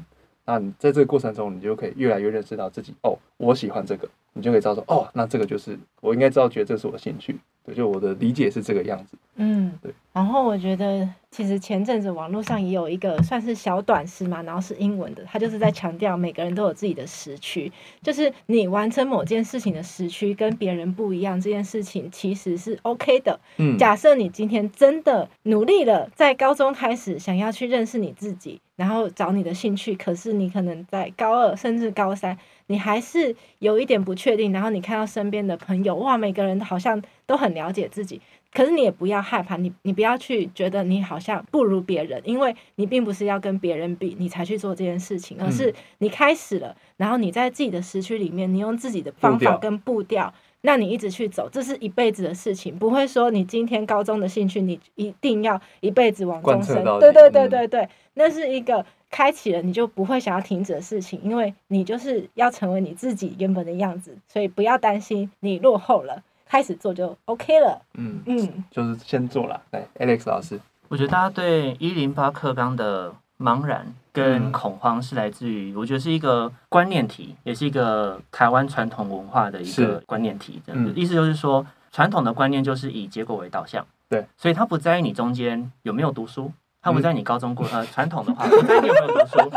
[0.49, 2.91] 那你在这个过程中，你就可以越来越认识到自己。
[3.03, 7.38] 哦，我喜欢这个，你就可以知道说，哦，那这个就是我应该知道，觉得这是我的兴趣。
[7.63, 9.15] 对，就我的理解是这个样子。
[9.35, 9.93] 嗯，对。
[10.12, 23.39] 然后我觉得，其实前阵子网络上也有一个算是小短诗嘛，然后是英文的，它就是在强调每个人都有自己的时区，就是你完成某件事情的时区跟别人不一样，这件事情其实是 OK 的。
[23.57, 32.37] 嗯，假设你今天真的努力了，在高中开始想要去认识你自己，然后找你的兴趣，可是你可能在高二甚至高三，
[32.67, 38.21] 你还是有一点不确定，然后你看到身边的朋友，哇，每个人好像都很了解自己。
[38.53, 56.84] 可是你也不要害怕，你你不要去觉得你好像不如别人，因为你并不是要跟别人比，你才去做这件事情，而是你开始了，然后你在自己的时区里面，你用自己的方法跟步调，那你一直去走，这是一辈子的事情，不会说你今天高中的兴趣，你一定要一辈子往终身。
[57.00, 66.24] 对对对对对，那是一个开启了你就不会想要停止的事情，因为你就是要成为你自己原本的样子，所以不要担心你落后了。
[66.52, 69.62] 开始做就 OK 了，嗯嗯，就是先做了。
[69.69, 80.62] 来，Alex 老师，我觉得大家对一零八课纲的茫然跟恐慌是来自于，我觉得是一个观念题，也是一个台湾传统文化的一个观念题。
[80.65, 89.52] 这样子，意思就是说，传统的观念就是以结果为导向，对，所以他不在意你中间有没有读书，他不在意你高中过，呃，传统的话不在意你有没有读书。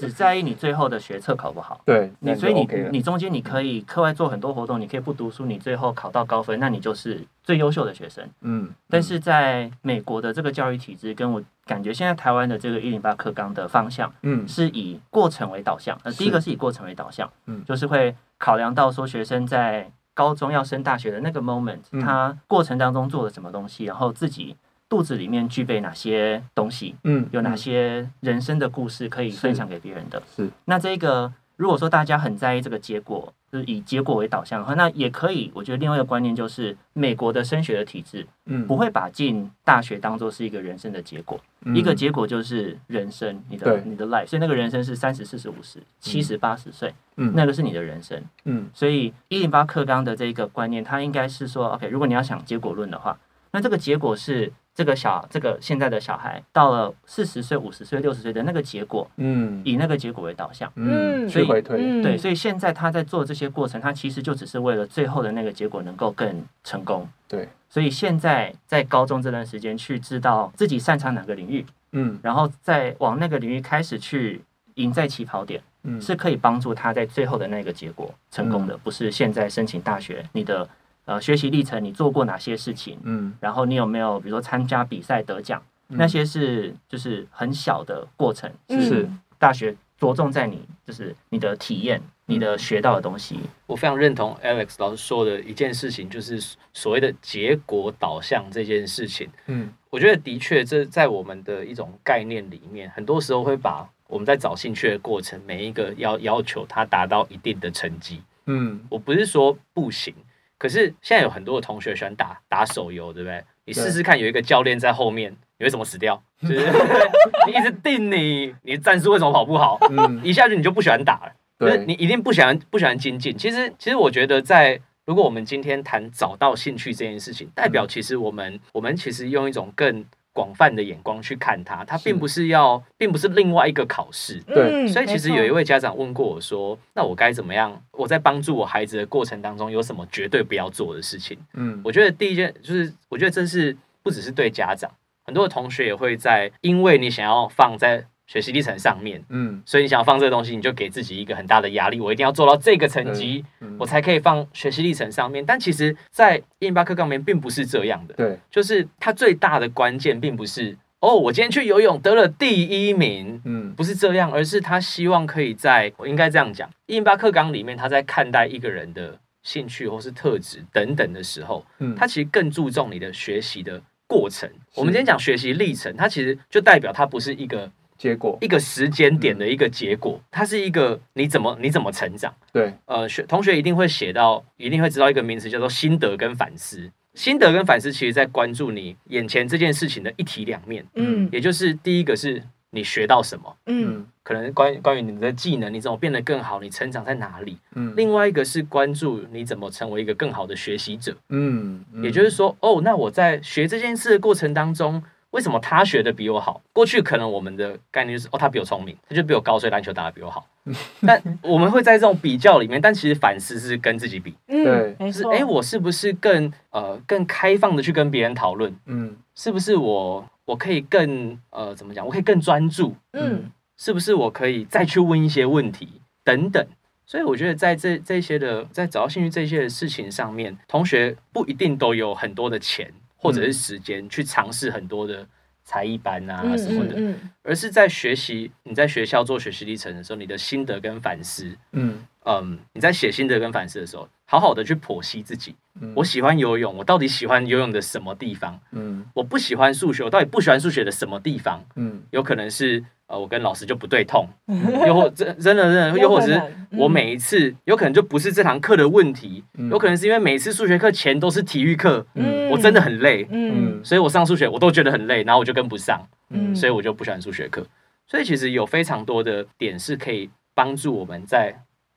[0.00, 8.26] 只在意你最后的学测考不好，对，你所以你你中间你可以课外做很多活动，你可以不读书，你最后考到高分，那你就是最优秀的学生。
[8.40, 15.98] 嗯，但是在美国的这个教育体制，跟我感觉现在台湾的这个一零八课纲的方向，嗯，是以过程为导向。
[16.02, 24.56] 呃，第一个是以过程为导向，嗯，就是会考量到说学生在高中要升大学的那个 moment，他过程当中做了什么东西，然后自己。
[24.90, 26.96] 肚子里面具备哪些东西？
[27.04, 30.20] 嗯，有哪些人生的故事可以分享给别人的？
[30.36, 30.50] 是，是。
[30.64, 35.50] 那这个，如果说大家很在意这个结果，就是以结果为导向的话，那也可以。
[35.54, 44.26] 我觉得另外一个观念就是，美国的升学的体制，嗯，不会把进大学当做是一个人生的结果，嗯，一个结果就是人生，你的你的 life。
[44.26, 48.68] 所以那个人生是三十、四十、五十、七十、八十岁，嗯，那个是你的人生，嗯。
[48.74, 53.16] 所以一零八课纲的这个观念，它应该是说，OK，如果你要想结果论的话，
[53.52, 54.52] 那这个结果是。
[54.74, 67.48] 这个小，这个现在的小孩到了四十岁、五十岁、六十岁的那个结果，嗯，以那个结果为导向，嗯，所以回推，嗯、对，所以现在他在做这些过程，他其实就只是为了最后的那个结果能够更成功，对。
[67.68, 74.40] 所以现在在高中这段时间去知道自己擅长哪个领域，嗯，然后再往那个领域开始去
[74.74, 80.66] 赢在起跑点，嗯，是可以帮助他在最后的那个结果成功的，嗯、不是现在申请大学你的。
[81.10, 82.96] 呃，学习历程你做过哪些事情？
[83.02, 85.60] 嗯，然后你有没有比如说参加比赛得奖？
[85.88, 93.40] 嗯、那些是就是很小的过程，就、是大学着重在你就是你的体验，嗯、你的学到的东西。
[93.66, 96.40] 我非常认同 Alex 老师说的一件事情，就是
[96.72, 99.28] 所谓的结果导向这件事情。
[99.46, 108.22] 嗯，我觉得的确这在我们的一种概念里面，很多时候会把我们在找兴趣的过程，每一个要要求他达到一定的成绩。
[108.46, 110.14] 嗯，我不是说不行。
[110.60, 113.42] 可是现在有很多的同学喜欢打打手游，对不对？
[113.64, 116.22] 你试试看，有一个教练在后面，你会怎么死掉？
[116.42, 116.66] 就是
[117.48, 119.78] 你一直定你，你战术为什么跑不好？
[119.90, 121.32] 嗯，一下子你就不喜欢打了。
[121.56, 123.34] 对，你一定不喜欢不喜欢精进。
[123.38, 130.04] 其实，其实我觉得，在如果我们今天谈找到兴趣这件事情，代表其实我们我们其实用一种更。
[130.32, 134.40] 广泛的眼光去看他，他并不是要，是并不是另外一个考试。
[134.46, 137.80] 对，所以其实有一位家长问过我说：“嗯、那我该怎么样？
[137.92, 144.90] 我在帮助我孩子的过程当中，有什么绝对不要做的事情？”嗯，我觉得第一件就是，我觉得这是不只是对家长，
[145.24, 148.06] 很多的同学也会在，因为你想要放在。
[148.30, 155.44] 学习历程上面，嗯，所以你想要放这个东西，你就给自己一个很大的压力，我一定要做到这个成绩，嗯嗯、我才可以放学习历程上面。
[155.44, 174.48] 但其实，在一零八课纲里面并不是这样的，对，就是它最大的关键并不是哦，我今天去游泳得了第一名，嗯，不是这样，而是他希望可以在，我应该这样讲，一零八课纲里面，他在看待一个人的兴趣或是特质等等的时候，嗯，他其实更注重你的学习的过程。
[174.76, 177.68] 我们今天讲学习历程，它其实就代表它不是一个
[178.00, 182.34] 结果，一个时间点的一个结果，它是一个你怎么你怎么成长。
[182.50, 186.90] 对，呃，学同学一定会写到，一定会知道一个名词叫做心得跟反思。
[187.12, 190.82] 心得跟反思，其实在关注你眼前这件事情的一体两面。
[190.94, 197.58] 嗯，也就是第一个是你学到什么，嗯，可能关关于你的技能，你怎么变得更好，你成长在哪里。
[197.74, 201.14] 嗯，另外一个是关注你怎么成为一个更好的学习者。
[201.28, 205.02] 嗯，也就是说，哦，那我在学这件事的过程当中。
[205.30, 206.60] 为什么他学的比我好？
[206.72, 210.46] 过去可能我们的概念就是哦，他比我聪明，他就比我高，所以篮球打得比我好。
[211.06, 214.34] 但我们会在这种比较里面，但其实反思是跟自己比。
[214.48, 218.74] 嗯，对，就是哎，我是不是更呃更开放的去跟别人讨论？
[218.86, 222.04] 嗯，是不是我我可以更呃怎么讲？
[222.04, 222.94] 我可以更专注？
[223.12, 226.64] 嗯，是不是我可以再去问一些问题等等？
[227.06, 232.92] 所以我觉得在这这些的在找到兴趣这些的事情上面，同学不一定都有很多的钱。
[233.20, 235.26] 或者是时间去尝试很多的
[235.62, 245.54] 才艺班啊什么的，而是在学习你在学校做学习历程的时候，你的心得跟反思，嗯嗯，你在写心得跟反思的时候，好好的去剖析自己。
[245.80, 248.58] 嗯、我喜欢游泳，我到底喜欢游泳的什么地方？
[248.72, 251.62] 嗯，我不喜欢数学，我到底不喜欢数学的什么地方？
[251.76, 252.84] 嗯，有可能是。
[253.10, 254.24] 呃，我跟老师就不对痛，
[254.86, 262.06] 又或真真的真的，又或者是我每一次有可能就不是这堂课的问题，有可能是因为每次数学课前都是体育课，
[262.48, 267.66] 我真的很累，嗯，所以我上数学我都觉得很累，然后我就跟不上，嗯，所以我就不喜欢数学课。
[268.06, 271.52] 所以其实有非常多的点是可以帮助我们在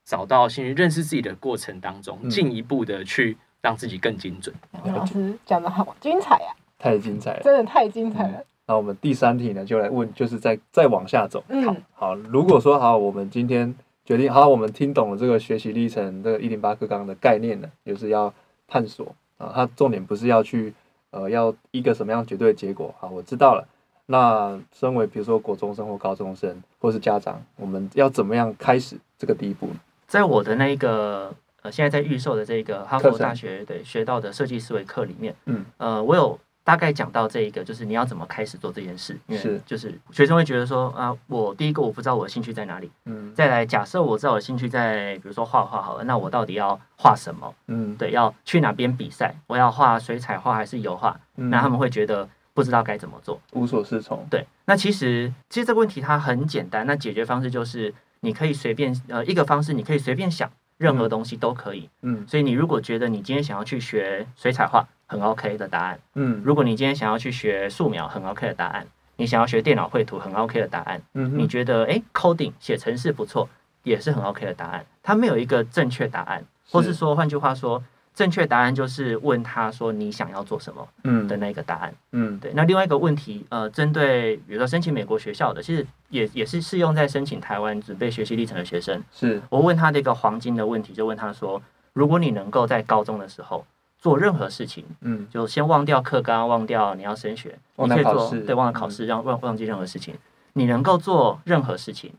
[0.06, 4.56] 找到兴趣、认识自己的过程当中，进一步的去让自己更精准。
[4.86, 6.48] 老师讲的好精彩呀，
[6.80, 8.44] 太精彩了，真的太精彩了。
[8.66, 11.44] 那我们第三题呢，就来问，就是再再往下走。
[11.50, 18.34] 嗯、好，好，如果说好，我们今天决定好，我们听懂了这个学习历程，这个一零八课纲的概念呢，就是要
[18.66, 20.74] 探索啊，它重点不是要去
[21.12, 22.96] 呃，要一个什么样绝对的结果。
[23.00, 23.68] 好，我知道了。
[24.06, 29.76] 那身为比如说国中生或高中生，或是家长，我们要怎么样开始这个第一步呢？
[30.08, 36.40] 在我的那个呃，现在在预售的这个哈佛大学对学到的设计思维课里面，嗯，呃，我有。
[36.64, 47.54] 大概讲到这一个，就是你要怎么开始做这件事，因为就是学生会觉得说啊，我第一个我不知道我的兴趣在哪里，嗯，再来假设我知道我的兴趣在，比如说画画好了，那我到底要画什么？
[47.68, 49.36] 嗯，对，要去哪边比赛？
[49.48, 51.20] 我要画水彩画还是油画？
[51.36, 54.26] 嗯，那他们会觉得不知道该怎么做，无所适从。
[54.30, 60.50] 对，那其实其实这个问题它很简单，那解决方式就是你可以随便呃一个方式，你可以随便想。
[60.80, 73.48] 任何东西都可以，嗯，所以你如果觉得你今天想要去学水彩画，很 OK 的答案，嗯，如果你今天想要去学素描，很 OK 的答案，你想要学电脑绘图，很 OK 的答案，嗯，你觉得诶 coding 写程式不错，
[73.84, 77.84] 也是很 OK 的答案，它没有一个正确答案，或是说换句话说。
[78.16, 81.28] 正确答案就是问他说，你想要做什么，嗯。
[81.28, 82.52] 的那个答案，嗯，对。
[82.54, 89.04] 那另外一个问题，呃，针对比如说申请美国学校的，其实也也是适用在申请台湾准备学习历程的学生。
[89.12, 89.42] 是。
[89.50, 91.60] 我问他的一个黄金的问题，就问他说，
[91.94, 93.66] 如果你能够在高中的时候
[94.04, 100.14] 做任何事情，嗯，就先忘掉课纲，忘掉你要升学，你可以做，对，忘了考试，让忘忘记任何事情，
[100.52, 102.12] 你能够做任何事情，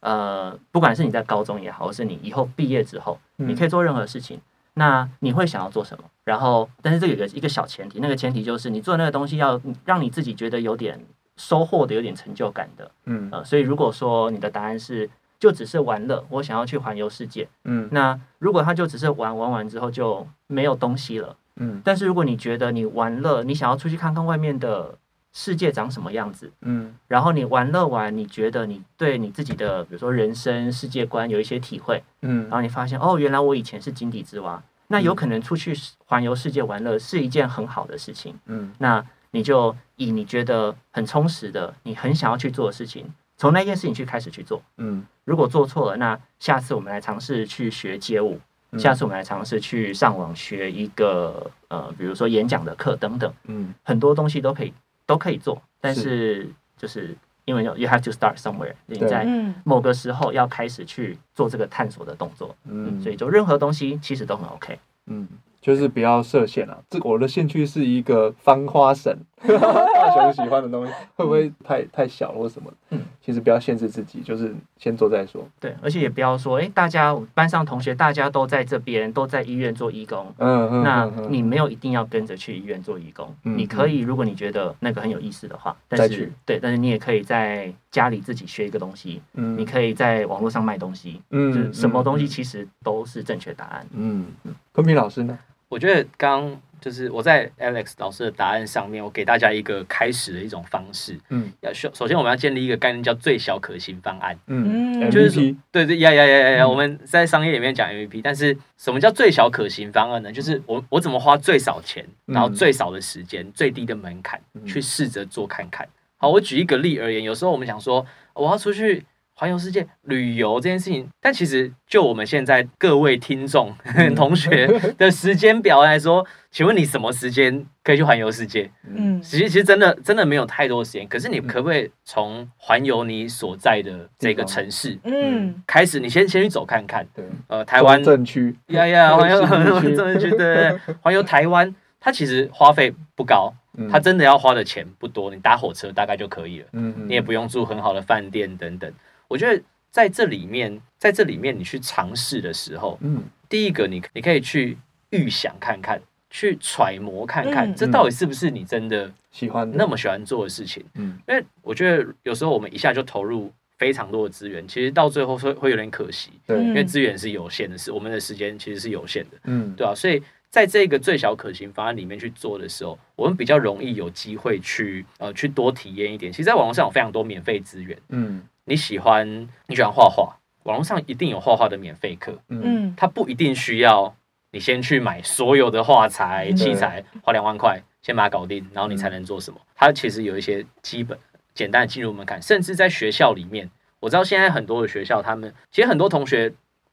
[0.00, 4.38] 呃，不管是你在高中也好，或是你以后毕业之后，你可以做任何事情。
[4.74, 6.04] 那你会想要做什么？
[6.24, 11.02] 然后，但是这有个一个小前提，那个前提就是你做那个东西要让你自己觉得有点
[11.36, 12.90] 收获的、有点成就感的。
[13.06, 15.08] 嗯，呃，所以如果说你的答案是
[15.40, 17.48] 就只是玩乐，我想要去环游世界。
[17.64, 21.36] 嗯，那如果他就只是玩玩完之后就没有东西了。
[21.56, 24.94] 嗯，但是如果你觉得你玩乐，你想要出去看看外面的。
[25.32, 26.50] 世界长什么样子？
[26.62, 35.72] 嗯，然后你玩乐完，你觉得你对你自己的，比如说人生世界观有一些体会，嗯，然后你发现哦，原来我以前是井底之蛙，那有可能出去
[36.04, 43.06] 环游世界玩乐是一件很好的事情，嗯，那你就以你觉得很充实的，你很想要去做的事情，
[43.40, 48.38] 从那件事情去开始去做，嗯，如果做错了，那下次我们来尝试去学街舞，
[48.78, 54.72] 下次我们来尝试去上网学一个呃，比如说演讲的课等等，嗯，很多东西都可以。
[55.06, 56.48] 都可以做，但是。
[56.76, 59.26] 就是因为 you have to start somewhere，你在
[59.64, 64.78] 某个时候要开始去做这个探索的动作，嗯，所以就任何东西其实都很 OK，
[65.08, 65.28] 嗯，
[65.60, 66.82] 就是不要设限了。
[66.88, 69.14] 这我的兴趣是一个翻花绳，
[69.44, 72.72] 大雄喜欢的东西，会不会太太小或什么？
[72.88, 75.46] 嗯，其实不要限制自己，就是先做再说。
[75.60, 86.32] 对，而且也不要说，哎，大家班上同学大家都在这边，都在医院做义工，嗯嗯，那你没有一定要跟着去医院做义工，嗯、你可以，如果你觉得那个很有意思的话，但是去。
[86.46, 93.86] 对，但是你也可以在家里自己学一个东西，嗯，你可以在网络上卖东西，嗯，就是什么东西其实都是正确答案。
[93.92, 94.26] 嗯，
[94.72, 95.38] 坤平老师呢？
[95.70, 96.60] 我觉得刚。
[96.80, 101.14] 就是我在 Alex 老师的答案上面，我给大家一个开始的一种方式。
[101.28, 104.34] 嗯，要首首先我们要建立一个概念叫最小可行方案。
[104.46, 110.32] 嗯，就是 MVP 对对呀呀呀呀呀，我们在商业里面讲 MVP，但是什么叫最小可行方案呢？
[110.32, 115.86] 就是我我怎么花最少钱，然后最少的时间，最低的门槛去试着做看看。
[116.16, 119.04] 好，我举一个例而言，有时候我们想说我要出去。
[119.40, 124.66] 环游世界旅游这件事情，但其实就我们现在各位听众、嗯、 同学
[124.98, 128.70] 的时间表来说，请问你什么时间可以去环游世界？
[128.86, 131.08] 嗯，其实其实真的真的没有太多时间。
[131.08, 135.98] 可是你可不可以从环游你所在的这个城市，嗯，开始？
[135.98, 137.06] 你先先去走看看。
[137.14, 143.50] 对，呃，台湾政区，呀呀，环游政 区，对对，环游台湾，它其实花费不高，
[143.90, 146.66] 它真的要花的钱不多，你搭火车大概就可以了。
[146.72, 148.92] 嗯，你也不用住很好的饭店等等。
[149.30, 149.62] 我觉得
[149.92, 154.76] 在这里面，在这里面你去尝试的时候，嗯，第一个你你可以去
[155.10, 160.84] 预想看看，去揣摩看看，这到底是不是你真的喜欢那么喜欢做的事情？
[160.94, 170.20] 嗯，因为我觉得有时候我们一下就投入非常多的资源，其实到最后会会有点可惜，对，因为资源是有限的，是我们的时间其实是有限的，嗯，对啊，所以
[170.50, 176.32] 在这个最小可行方案里面去做的时候，我们比较容易有机会去呃去多体验一点。
[176.32, 178.42] 其实，在网络上有非常多免费资源，嗯。
[178.66, 182.38] 你喜欢你喜欢画画，网络上一定有画画的免费课。
[182.50, 184.14] 嗯，它不一定需要
[184.52, 189.58] 你先去买所有的画材器材，花两万块先把它搞定，然后你才能做什么。
[189.74, 191.18] 它其实有一些基本
[191.52, 196.52] 简单的进入门槛，甚至在学校里面，我知道现在很多的学校，他们其实很多同学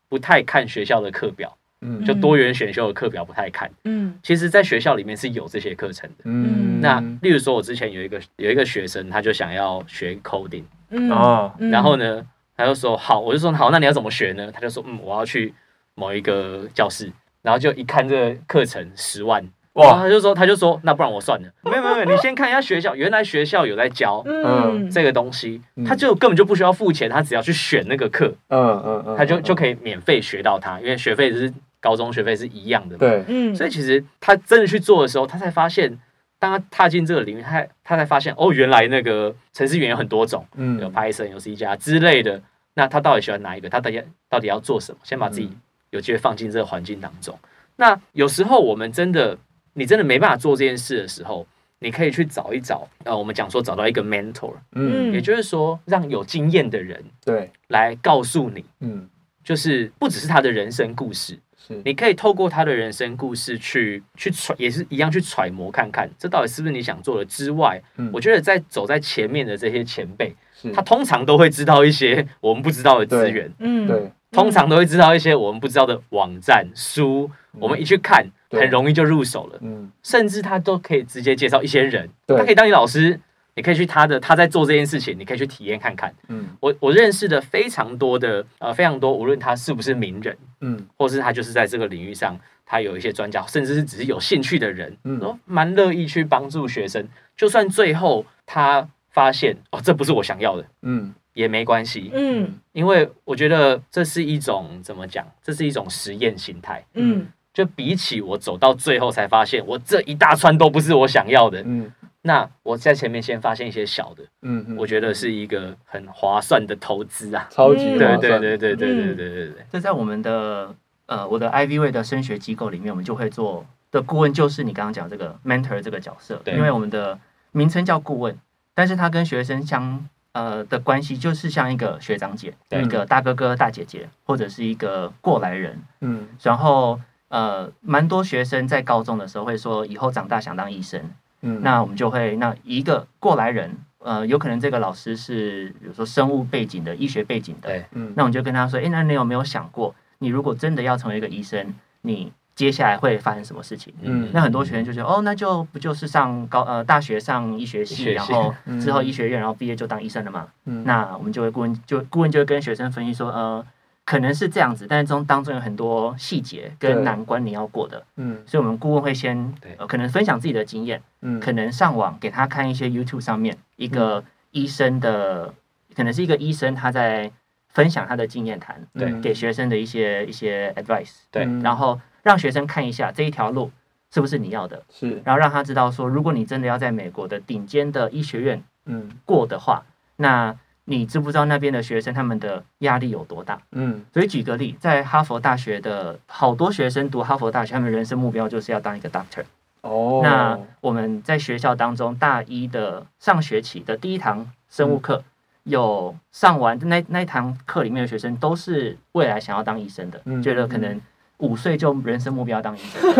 [0.10, 10.64] 不太看学校的课表，嗯，就多元选修的课表不太看，嗯，其实在学校里面是有这些课程的，嗯，那例如说，我之前有一个有一个学生，他就想要学 coding。
[11.12, 12.26] 哦，然后呢，
[12.56, 14.52] 他就说好，我就说好，那你要怎么学呢？
[14.52, 15.54] 他就说嗯，我要去
[15.94, 17.12] 某一个教室，
[17.44, 24.90] 然后就一看这个课程十万，哇，他就说他就说那不然我算了，没有没有没有，你先看一下学校，原来学校有在教嗯。
[24.90, 31.54] 这个东西，他就根本就不需要付钱，他只要去选那个课，嗯嗯嗯，他就就可以免费学到它，因为学费是
[31.88, 35.98] 高中学费是一样的，对，嗯，所以其实他真的去做的时候，他才发现。
[36.40, 42.40] 当他踏进这个领域，他他才发现哦，原来那个程序员有很多种，嗯，有 Python、有 C 加之类的。
[42.76, 43.68] 那他到底喜欢哪一个？
[43.68, 45.00] 他到底到底要做什么？
[45.04, 45.50] 先把自己
[45.90, 47.34] 有机会放进这个环境当中。
[47.42, 49.36] 嗯、那有时候我们真的，
[49.74, 51.44] 你真的没办法做这件事的时候，
[51.80, 52.88] 你可以去找一找。
[53.04, 59.10] 呃，我们讲说找到一个 mentor，嗯，也就是说让有经验的人对来告诉你，嗯，
[59.44, 61.36] 就是不只是他的人生故事。
[61.84, 70.36] 你可以透过他的人生故事去去揣，也是一样去揣摩看看，这到底是不是你想做的之外，嗯、我觉得在走在前面的这些前辈，
[70.74, 83.20] 他通常都会知道一些 我们不知道的资源，嗯，对，通常都会知道一些我们不知道的网站书，嗯、我们一去看，很容易就入手了，嗯，甚至他都可以直接介绍一些人，他可以当你老师。
[83.58, 86.14] 你可以去他的，他在做这件事情，你可以去体验看看。
[86.28, 97.04] 嗯，我我认识的非常多的呃非常多，无论他是不是名人，嗯，或是他就是在这个领域上，他有一些专家，甚至是只是有兴趣的人，嗯，都蛮乐意去帮助学生。
[97.36, 105.26] 就算最后他发现哦，这不是我想要的，嗯，也没关系，嗯，因为我觉得这是一种怎么讲？
[105.44, 111.92] 这是一种实验心态，嗯，就比起我走到最后才发现我这一大串都不是我想要的，嗯。
[112.28, 119.66] 那我在前面先发现一些小的，嗯，嗯，我觉得是一个很划算的投资啊，超级划算，对对对对对对对对对。
[119.72, 120.76] 这在我们的
[121.06, 127.18] 呃我的 Ivy Way 的升学机构里面，我们就会做的顾问就是你刚刚讲这个 mentor 这个角色，对，因为我们的
[127.54, 128.38] 名称叫顾问，
[128.74, 132.84] 但是他跟学生相呃的关系就是像一个学长姐，对。
[132.84, 137.00] 一个大哥哥大姐姐，或者是一个过来人，嗯，然后
[137.30, 141.02] 呃蛮多学生在高中的时候会说以后长大想当医生。
[141.42, 153.94] 嗯，那我们就会那一个过来人，呃，有可能这个老师是比如说生物背景的、医学背景的，对，嗯，那我们就跟他说，哎，那你有没有想过，你如果真的要成为一个医生，你接下来会发生什么事情？
[154.02, 160.48] 嗯，那很多学生就觉得，哦，那就不就是上高呃大学上医学系，学然后之后医学院，然后毕业就当医生了嘛？
[160.66, 163.66] 嗯，那我们就会顾问就顾问就会跟学生分析说，呃。
[164.10, 175.54] 可能是这样子，但是中当中有很多细节跟难关你要过的，嗯，所以我们顾问会先对、呃，可能分享自己的经验，嗯，可能上网给他看一些 YouTube 上面一个医生的，嗯、
[175.96, 177.32] 可能是一个医生他在
[177.70, 183.72] 分享他的经验谈，对，给学生的一些一些 advice，对，然后让学生看一下这一条路
[184.12, 189.10] 是不是你要的，是，然后让他知道说，如果你真的要在美国的顶尖的医学院嗯。
[189.26, 190.56] 过的话，嗯、那
[190.86, 193.60] 你知不知道那边的学生他们的压力有多大？
[193.74, 199.44] 嗯，所以举个例，在哈佛大学的好多学生读哈佛大学，他们人生目标就是要当一个 doctor。
[199.88, 205.24] 哦，那我们在学校当中大一的上学期的第一堂生物课，
[205.64, 211.00] 有上完那那一堂课里面的学生都是未来想要当医生的，觉得可能
[211.38, 213.02] 五岁就人生目标当医生。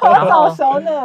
[0.00, 0.54] 然后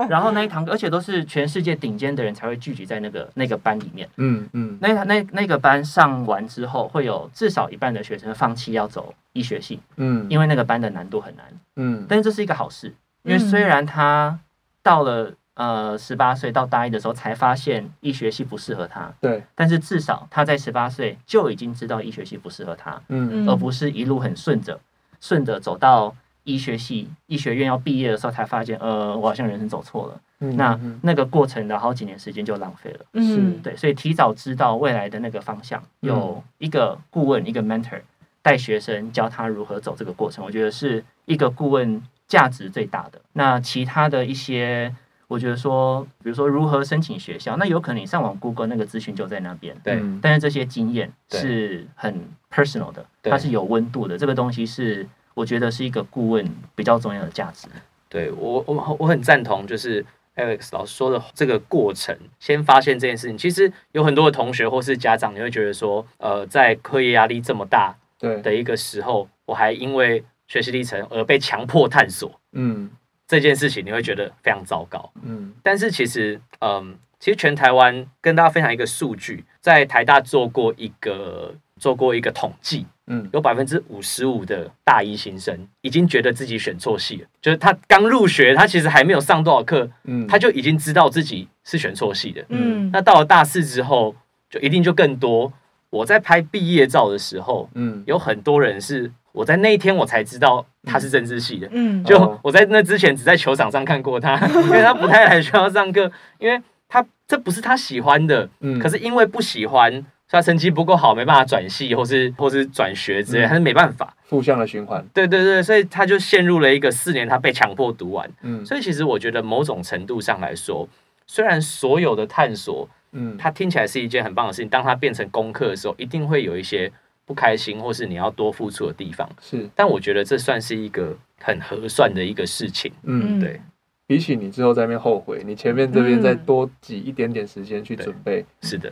[0.09, 4.07] 然后那一堂，而且都是全世界顶尖的人才会聚集在那个那个班里面。
[4.17, 9.79] 嗯嗯，那那那个班上完之后，会有至少一半的学生放弃要走医学系。
[9.97, 11.45] 嗯，因为那个班的难度很难。
[11.77, 12.93] 嗯，但是这是一个好事，
[13.23, 14.39] 因为虽然他。
[14.83, 19.11] 到了呃十八岁到大一的时候，才发现医学系不适合他。
[19.19, 22.99] 对，但是至少他在十八岁就已经知道医学系不适合他。
[23.09, 24.79] 嗯，而不是一路很顺着
[25.19, 26.15] 顺着走到
[26.45, 30.21] 医学系医学院要毕业的时候才发现，呃，我好像人生走错了。
[30.39, 32.99] 嗯，那那个过程的好几年时间就浪费了。
[33.13, 38.01] 嗯，对，所以提早知道未来的那个方向，有一个顾问，一个 mentor
[38.41, 42.01] 带学生教他如何走这个过程，我觉得是一个顾问。
[42.31, 43.19] 价值最大的。
[43.33, 44.95] 那其他的一些，
[45.27, 49.75] 我觉得说，比如说如何申请学校，那有可能你上网 Google 那个资讯就在那边。
[49.83, 50.01] 对。
[50.21, 54.17] 但是这些经验是很 personal 的，它是有温度的。
[54.17, 57.67] 这个东西是我觉得是一个顾问比较重要的价值。
[58.07, 60.05] 对我，我我很赞同，就是
[60.37, 63.37] Alex 老师说的这个过程，先发现这件事情。
[63.37, 72.89] 其实有很多的同学或是家长，你会觉得说，呃，在课业压力这么大的一个时候，我还因为学习历程而被强迫探索，嗯，
[73.25, 75.53] 这件事情你会觉得非常糟糕，嗯。
[75.63, 92.91] 但是其实，嗯，其实全台湾跟大家分享一个数据，在台大做过一个做过一个统计，嗯，有百分之五十五的大一新生已经觉得自己选错系了，就是他刚入学，他其实还没有上多少课，嗯，他就已经知道自己是选错系的，嗯。
[92.91, 94.13] 那到了大四之后，
[94.49, 95.53] 就一定就更多。
[95.89, 99.09] 我在拍毕业照的时候，嗯，有很多人是。
[99.31, 120.87] 我在那一天我才知道他是政治系的，嗯，就我在那之前只在球场上看过他，因为他不太来学校上课，因为他这不是他喜欢的，嗯，可是因为不喜欢，所以他成绩不够好，没办法转系或是或是转学之类，他是没办法，负向的循环，对对对，所以他就陷入了一个四年，他被强迫读完，嗯，所以其实我觉得某种程度上来说，
[121.25, 126.91] 虽然所有的探索，嗯，他听起来是一件很棒的事情，当他变成功课的时候，一定会有一些。
[127.25, 129.29] 不开心，或是你要多付出的地方。
[129.41, 132.91] 是，但我觉得这算是一个很合算的一个事情。
[133.03, 133.61] 嗯，对，
[134.07, 138.91] 比起你之后在那边后悔，你前面这边再多挤一点点时间去准备，是的，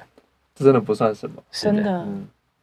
[0.56, 1.44] 这真的不算什么。
[1.52, 2.06] 真的，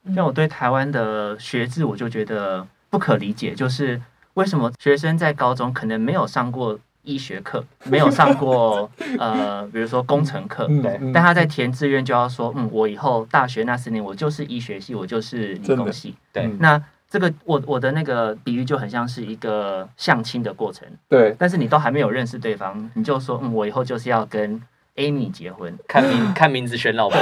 [0.05, 4.01] 嗯，像我对台湾的学制，我就觉得不可理解，就是
[4.35, 6.79] 为什么学生在高中可能没有上过。
[7.07, 16.47] 医学课没有上过， 呃，比如说工程课，对，但他在填志愿就要说，嗯，我以后大学那四年我就是医学系，我就是理工系，对。
[16.59, 21.35] 那这个我我的那个比喻就很像是一个相亲的过程，对。
[21.39, 24.61] 但是你都还没有认识对方，你就说，嗯，我以后就是要跟
[24.97, 27.19] Amy 结婚，看名 看名字选老婆，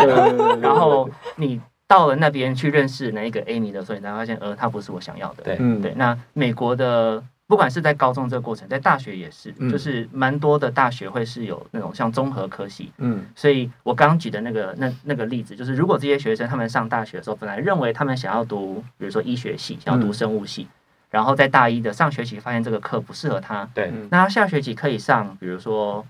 [0.60, 5.92] 然后你到了那边去认识那一个 Amy 的时候，你才发现，呃，他不是我想要的，对，对。
[5.96, 7.22] 那美国的。
[7.46, 20.68] 不管是在高中这个过程，在大学也是，嗯、就是蛮多的大学会是有那种像综合科系，嗯，所以我刚举的那个那那个例子，就是如果这些学生他们上大学的时候，本来认为他们想要读，比如说医学系，想要读生物系，嗯、
[21.10, 26.04] 然后在大一的上学期发现这个课不适合他，对，那他下学期可以上，比如说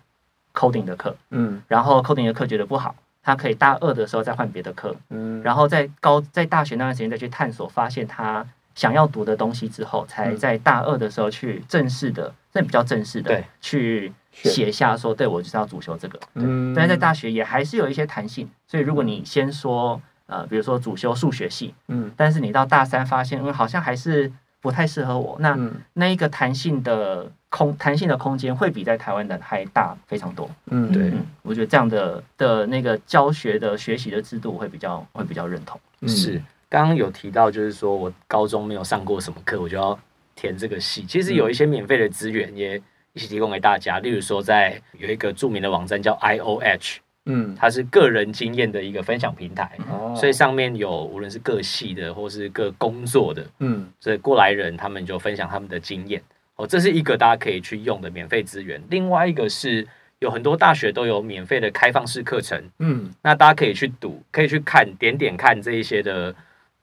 [0.53, 8.47] coding 的课，嗯，然后 coding 的课觉得不好，他可以大二的时候再换别的课，嗯，然后在高在大学那段时间再去探索，发现他。
[8.75, 16.19] 想要读的东西之后，才在大二的时候去正式的，这比较正式的去写下说，对，我就是要主修这个。
[16.35, 16.75] 嗯。
[16.75, 25.57] 但是在大学也还是有一些弹性，所以如果你先说呃，比如说主修数学系，嗯，但是你到大三发现，嗯，好像还是不太适合我，那
[25.93, 30.51] 那一个弹性的空弹性的空间会比在台湾的还大非常多。
[30.67, 31.13] 嗯，对，
[31.43, 35.79] 我觉得这样的的那个教学的学习的制度会比较会比较认同。
[36.09, 36.43] 是。
[36.75, 39.97] 刚刚有提到，就是说我高中没有上过什么课，我就要
[40.35, 41.05] 填这个系。
[41.07, 46.97] 其实有一些免费的资源也一起提供给大家，例如说在有一个著名的网站叫 IOH，
[47.27, 56.21] 嗯，它是个人经验的一个分享平台，哦，所以上面有无论是各系的或是各工作的，嗯，所以过来人他们就分享他们的经验。
[56.57, 58.83] 哦，这是一个大家可以去用的免费资源。
[58.91, 59.87] 另外一个是。
[60.21, 66.35] 有很多大学都有免费的开放式课程，嗯，那大家可以去读，可以去看点点看这一些的，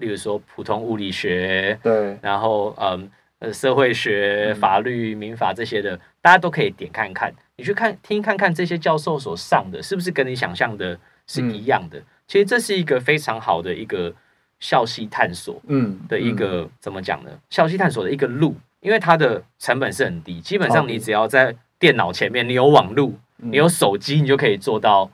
[0.01, 12.01] 例如说普通物理学，对，然后嗯呃社会学、法律、民法这些的，大家都可以点看看，你去看听看看这些教授所上的是不是跟你想象的是一样的？
[12.27, 14.13] 其实这是一个非常好的一个
[14.59, 17.31] 校系探索，嗯，的一个怎么讲呢？
[17.49, 23.17] 校系探索的一个路，因为它的成本是很低，基本上你只要在电脑前面，你有网路。
[23.43, 25.09] 你有手机，你就可以做到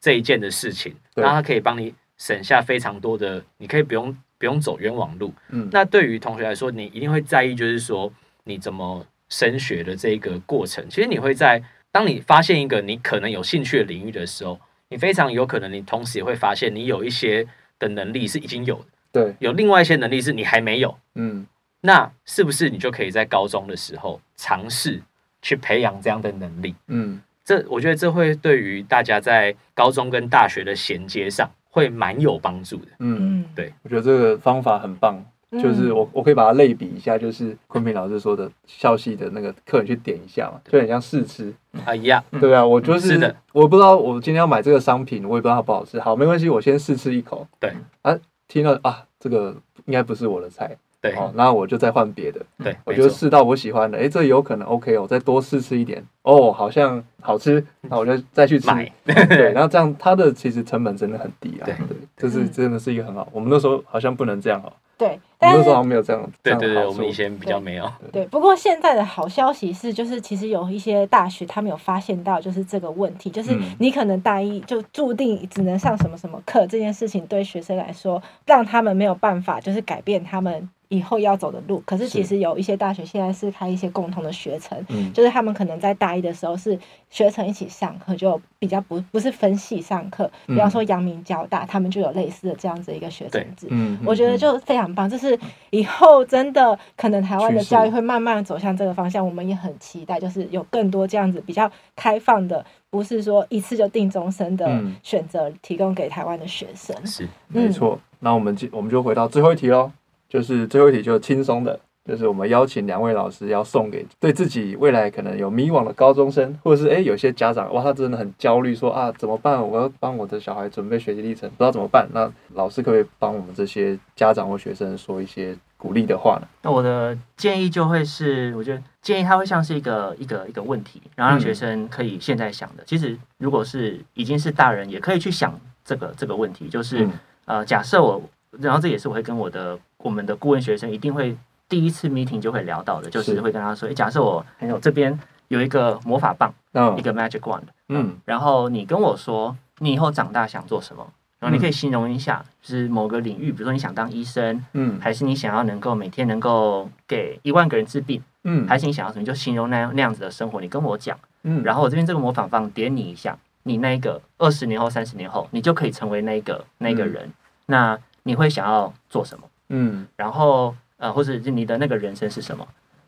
[0.00, 5.32] 这一件的事情，那它可以帮你省下非常多的，你可以不用不用走冤枉路。
[5.50, 8.12] 嗯，那对于同学来说，你一定会在意，就是说
[8.42, 10.84] 你怎么升学的这个过程。
[10.90, 11.62] 其实你会在
[11.92, 17.46] 当你发现一个你可能有兴趣的领域的时候，你非常有可能，你同时也会发现你有一些
[17.78, 20.98] 的能力是已经有的，对，有另外一些能力是你还没有。
[21.14, 21.46] 嗯，
[21.82, 25.00] 那是不是你就可以在高中的时候尝试
[25.40, 26.74] 去培养这样的能力？
[26.88, 27.22] 嗯。
[27.44, 32.88] 这我觉得这会对于大家在高中跟大学的衔接上会蛮有帮助的。
[32.98, 35.16] 嗯，对，我觉得这个方法很棒，
[35.52, 41.52] 就是我我可以把它类比一下，就是昆平老师说的校系的那个客人去点一下嘛，就很像试吃
[41.84, 42.22] 啊一样。
[42.38, 45.98] 对啊，我就是，我不知道我今天要买这个商品，我也不知道它不好吃。
[45.98, 47.46] 好，没关系，我先试吃一口。
[47.58, 48.14] 对啊，
[48.46, 49.56] 听到啊，这个
[49.86, 50.76] 应该不是我的菜。
[51.00, 52.40] 对，哦，那我就再换别的。
[52.62, 58.68] 对，我就试到我喜欢的，哎，这有可能 OK，我再多试吃一点，哦，好像好吃，那我就再去吃。
[59.06, 61.64] 对，然后这样它的其实成本真的很低啊。
[61.64, 61.74] 对，
[62.16, 63.26] 这是真的是一个很好。
[63.32, 64.72] 我们那时候好像不能这样哦。
[64.98, 66.30] 对，但是那时候好像没有这样。
[66.42, 67.90] 对对对，我们以前比较没有。
[68.12, 80.68] 对，不过现在的好消息是，就是其实有一些大学他们有发现到，就是这个问题，就是你可能大一就注定只能上什么什么课，这件事情对学生来说，让他们没有办法，就是改变他们。
[80.88, 86.78] 以后要走的路，可是其实有一些大学现在是开一些共同的学程，嗯、就是他们可能在大一的时候是
[87.12, 90.28] 学程一起上课，就比较不不是分系上课。
[90.46, 95.08] 比方说阳明交大，他们就有类似的这样子一个学程制，嗯、我觉得就非常棒。
[95.08, 95.38] 就是
[95.70, 106.96] 以后真的可能台湾的教育会慢慢走向这个方向，我们也很期待，就是有更多这样子比较开放的，不是说一次就定终身的选择提供给台湾的学生。
[107.06, 108.00] 是，没错。
[108.20, 109.92] 那我们就我们就回到最后一题喽。
[110.28, 119.60] 就是最后一题，就轻松的，就是我们邀请两位老师要送给对自己未来可能有迷惘的高中生，或者是诶、欸，有些家长哇，他真的很焦虑，说啊怎么办？
[119.60, 122.08] 我要帮我的小孩准备学习历程，不知道怎么办。
[122.12, 126.48] 那老师可不可以帮我们这些家长或学生说一些鼓励的话呢？
[126.62, 132.82] 那我的建议就会是，我觉得建议他会像是一个一个一个问题，然后让学生可以现在想的。
[132.82, 137.12] 嗯、其实如果是已经是大人，也可以去想这个这个问题，就是、嗯、
[137.44, 138.20] 呃，假设我。
[138.60, 141.34] 然后这也是我会跟我的我们的顾问学生一定会
[141.72, 144.44] 第一次 meeting 就会聊到的，就是会跟他说：诶，假设我
[144.82, 145.18] 这边
[145.48, 146.52] 有一个魔法棒，
[146.98, 167.32] 一个 magic wand，嗯，然后你跟我说你以后长大想做什么，然后你可以形容一下，就是某个领域，比如说你想当医生，嗯，还是你想要能够每天能够给一万个人治病，嗯，还是你想要什么，就形容那样那样子的生活，你跟我讲，嗯，然后我这边这个魔法棒点你一下，你那个二十年后、三十年后，你就可以成为那个那个人，
[167.64, 167.98] 那。
[168.24, 169.44] 你会想要做什么？
[169.70, 170.72] 嗯，然后
[171.02, 172.66] 呃，或者是你的那个人生是什么？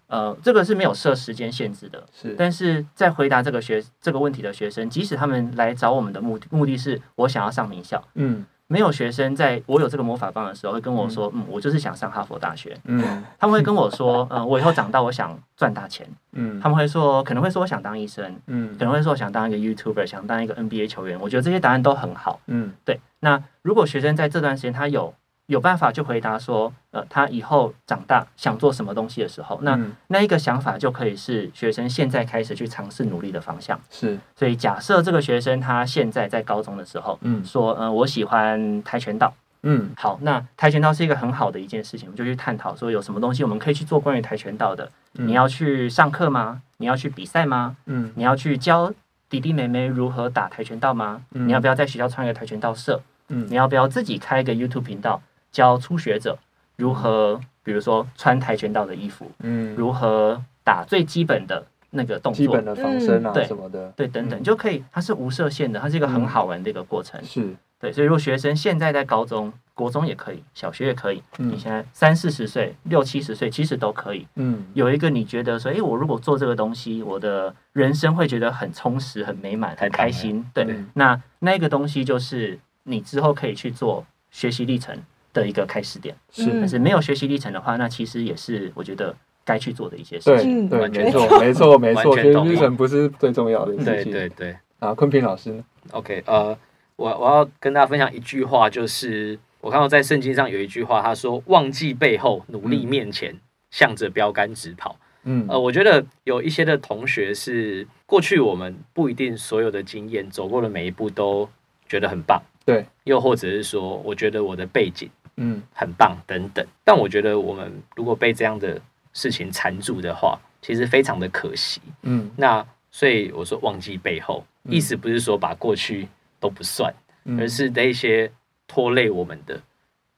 [0.09, 2.03] 呃，这个是没有设时间限制的。
[2.13, 13.01] 是，但是在回答这个学这个问题的学生，即使他们来找我们的目的目的是我想要上名校，嗯，没有学生在我有这个魔法棒的时候会跟我说，嗯，嗯，我就是想上哈佛大学，嗯，
[13.39, 21.19] 他们会跟我说，嗯、呃，我以后长大我想赚大钱，嗯，他们会说可能会说我想当医生，嗯，可能会说我想当一个 YouTuber，想当一个 NBA 球员。
[21.21, 23.01] 我觉得这些答案都很好，嗯，对。
[23.21, 25.15] 那如果学生在这段时间他有
[25.47, 29.79] 有办法就回答说，呃，他以后长大想做什么东西的时候，那
[30.09, 33.79] 那一个想法就可以是学生现在开始去尝试努力的方向。
[33.91, 39.35] 是，所以假设这个学生他现在在高中的时候，嗯，说，呃，我喜欢跆拳道，
[39.65, 44.91] 嗯，好，那跆拳道是一个很好的一件事情，我们就去探讨说有什么东西我们可以去做关于跆拳道的。
[45.13, 46.63] 你要去上课吗？
[46.79, 47.77] 你要去比赛吗？
[47.87, 48.93] 嗯，你要去教
[49.29, 51.21] 弟弟妹妹如何打跆拳道吗？
[51.31, 53.01] 你要不要在学校创一个跆拳道社？
[53.29, 55.23] 嗯，你要不要自己开一个 YouTube 频道，
[55.55, 56.37] 教初学者
[56.75, 64.83] 如何，比如说穿跆拳道的衣服，嗯，如何打最基本的那个动作，基本的防身啊，对什么的，对，等等就可以。
[64.91, 67.23] 它是无设限的，它是一个很好玩的一个过程。
[67.25, 74.27] 是对，所以如果学生现在在高中、国中也可以，小学也可以，你现在三四十岁、六七十岁，其实都可以。
[74.35, 80.45] 嗯，有一个你觉得说，哎，我如果做这个东西，我的人生会觉得很充实、很美满、很开心。
[80.53, 82.59] 对，那那个东西就是。
[82.87, 84.95] 你之后可以去做学习历程
[85.35, 89.15] 的一个开始点，是，但是没有学习历程的话，那其实也是我觉得
[89.45, 90.67] 该去做的一些事情。
[90.67, 94.13] 对，对，没错，没错，没错，学习历程不是最重要的事情。
[94.13, 95.51] 对，对，对，啊，坤平老师。
[95.51, 96.57] 呢？OK，呃，
[96.97, 111.49] 我我要跟大家分享一句话，就是我看到在圣经上有一句话，他说：“忘记背后，努力面前，嗯、向着标杆直跑。”嗯，呃，我觉得有一些的同学是过去我们不一定所有的经验走过的每一步都
[111.89, 115.63] 觉得很棒，对，又或者是说，我觉得我的背景嗯。
[115.73, 118.81] 很棒等等，但我觉得我们如果被这样的
[119.13, 126.09] 事情缠住的话，其实非常的可惜，嗯，那所以我说忘记背后，意思不是说把过去
[126.41, 126.95] 都不算，
[127.39, 128.31] 而是那些
[128.67, 129.61] 拖累我们的，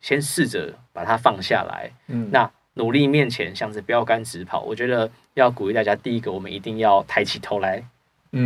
[0.01, 2.51] 先试着把它放下来，嗯，那。
[2.79, 4.61] 努力面前，像是标杆直跑。
[4.61, 7.83] 我觉得要鼓励大家，第一个，我们一定要抬起头来，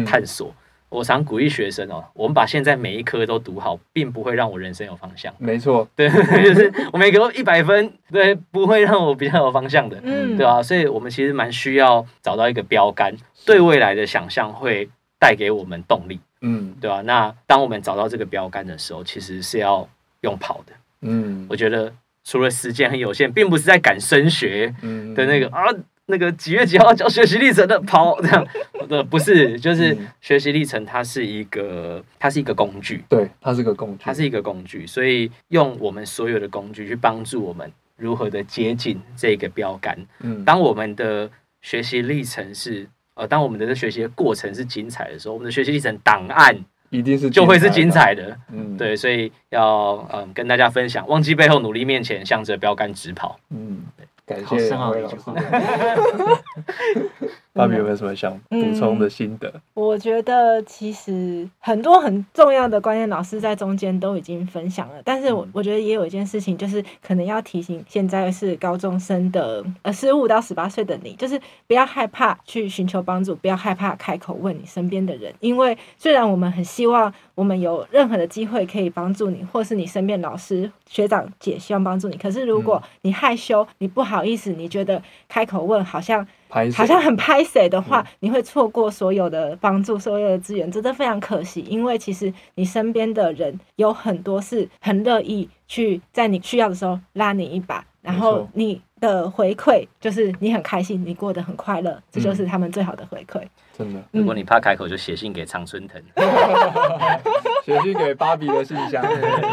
[0.06, 0.50] 探索。
[0.50, 0.54] 嗯、
[0.90, 5.32] 我常鼓励学生哦，我们把现在每一科都读好，并不会让我人生有方向。
[5.38, 6.10] 没错，对，
[6.44, 10.62] 就是我每科都一百分，对，不会让我比较有方向的，嗯，对吧？
[10.62, 13.16] 所以我们其实蛮需要找到一个标杆，
[13.46, 14.88] 对未来的想象会
[15.18, 17.00] 带给我们动力，嗯，对吧？
[17.02, 19.88] 那当我们找到这个标杆的时候，其实是要
[20.20, 20.72] 用跑的，
[21.02, 21.92] 嗯，我觉得。
[22.22, 24.72] 除了时间很有限，并不是在赶升学
[25.16, 25.66] 的那个、嗯、啊，
[26.10, 28.46] 那个几月几号交学习历程的跑这样
[28.88, 39.96] 的 不是，就是学习历程，它是一个，它是一个工具，对，它是个工具，它是一个工具，所以用我们所有的工具去帮助我们如何的接近这个标杆。
[40.20, 41.30] 嗯，当我们的
[41.62, 46.56] 学习历程是呃，当我们的这学习的过程是精彩的时候，我们的学习历程档案。
[46.92, 53.84] 一定是就会是精彩的，嗯，对，所以要嗯跟大家分享，忘记背后，努力面前，向着标杆直跑，嗯，
[54.30, 55.16] 感谢两位老师。
[57.52, 59.48] 芭比有没有什么想补充的心得？
[59.48, 64.94] 嗯，我觉得其实很多很重要的观念，老师在中间都已经分享了。
[65.04, 86.24] 但是我我觉得也有一件事情，就是可能要提醒现在是高中生的呃十五到十八岁的你，就是不要害怕去寻求帮助，不要害怕开口问你身边的人，因为虽然我们很希望我们有任何的机会可以帮助你，或是你身边老师学长姐希望帮助你，可是如果你害羞，你不好意思，你觉得开口问好像。
[86.50, 91.60] 好像很拍谁的话，你会错过所有的帮助，所有的资源，真的非常可惜。
[91.62, 103.40] 因为其实你身边的人有很多是很乐意去在你需要的时候拉你一把，然后你的回馈就是你很开心，你过得很快乐，这就是他们最好的回馈。
[103.78, 106.02] 真的，如果你怕开口，就写信给常春藤，
[107.64, 109.02] 写信给芭比的信箱，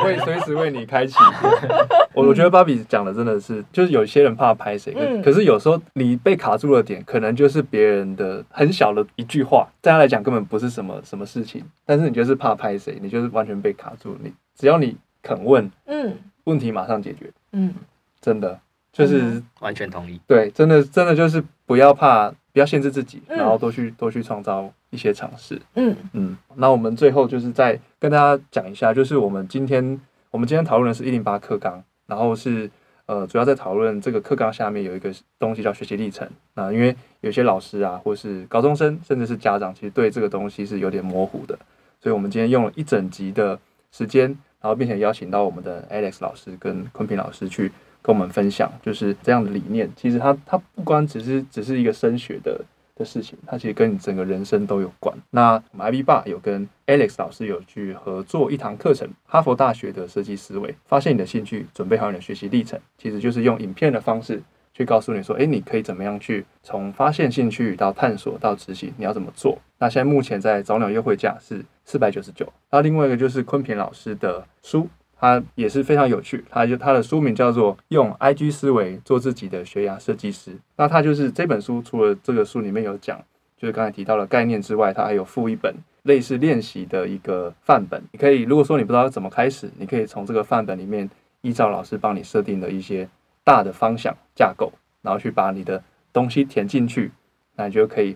[0.03, 1.15] 会随时为你开启。
[2.13, 4.93] 我我觉得芭比讲的真的是，就是有些人怕拍谁，
[5.23, 14.17] 可是有时候你被卡住了点，可能就是别人的很小的一句话，在他来讲根本不是什么什么事情，但是你就是怕拍谁，你就是完全被卡住。
[14.23, 17.73] 你只要你肯问，嗯，问题马上解决，嗯，
[18.19, 18.59] 真的
[18.91, 20.19] 就是完全同意。
[20.25, 22.33] 对，真的真的就是不要怕。
[22.57, 25.61] 不要限制自己，然后多去多去创造一些尝试。
[25.75, 30.01] 嗯嗯，那我们最后就是再跟大家讲一下，就是我们今天
[30.31, 32.67] 我们今天讨论的是一零八课纲，然后是
[33.05, 36.27] 呃主要在讨论这个课纲下面有一个东西叫学习历程。
[36.55, 41.55] 那因为有些老师啊，或是高中生，甚至是家长，其实对这个东西是有点模糊的，
[42.01, 43.59] 所以我们今天用了一整集的
[43.91, 44.29] 时间，
[44.59, 47.71] 然后并且邀请到我们的 Alex 老师跟坤平老师去。
[48.07, 52.63] 跟我们分享就是这样的理念，其实它它不光只是只是一个升学的
[52.95, 55.13] 的事情，它其实跟你整个人生都有关。
[55.29, 64.41] 那我们 IB 爸有跟 Alex 老师有去合作一堂课程，哈佛大学的设计思维，发现你的兴趣，准备好你的学习历程，其实就是用影片的方式
[64.73, 69.57] 去告诉你说，诶，你可以怎么样去从发现兴趣到探索到执行，你要怎么做？
[69.79, 72.47] 那现在目前在早鸟优惠价是四百九十九。
[72.71, 74.87] 那另外一个就是坤平老师的书。
[75.19, 80.51] 它也是非常有趣，它就它的书名叫做《用 IG 思维做自己的学涯设计师》。
[80.75, 83.19] 那它就是这本书，除了这个书里面有讲，
[83.57, 88.01] 就是刚才提到的概念之外，它还有附一本类似练习的一个范本。
[88.11, 91.09] 你可以，如果说你不知道怎么开始，你可以从这个范本里面
[91.41, 93.09] 依照老师帮你设定的一些
[93.43, 97.11] 大的方向架构，然后去把你的东西填进去，
[97.55, 98.15] 那你就可以。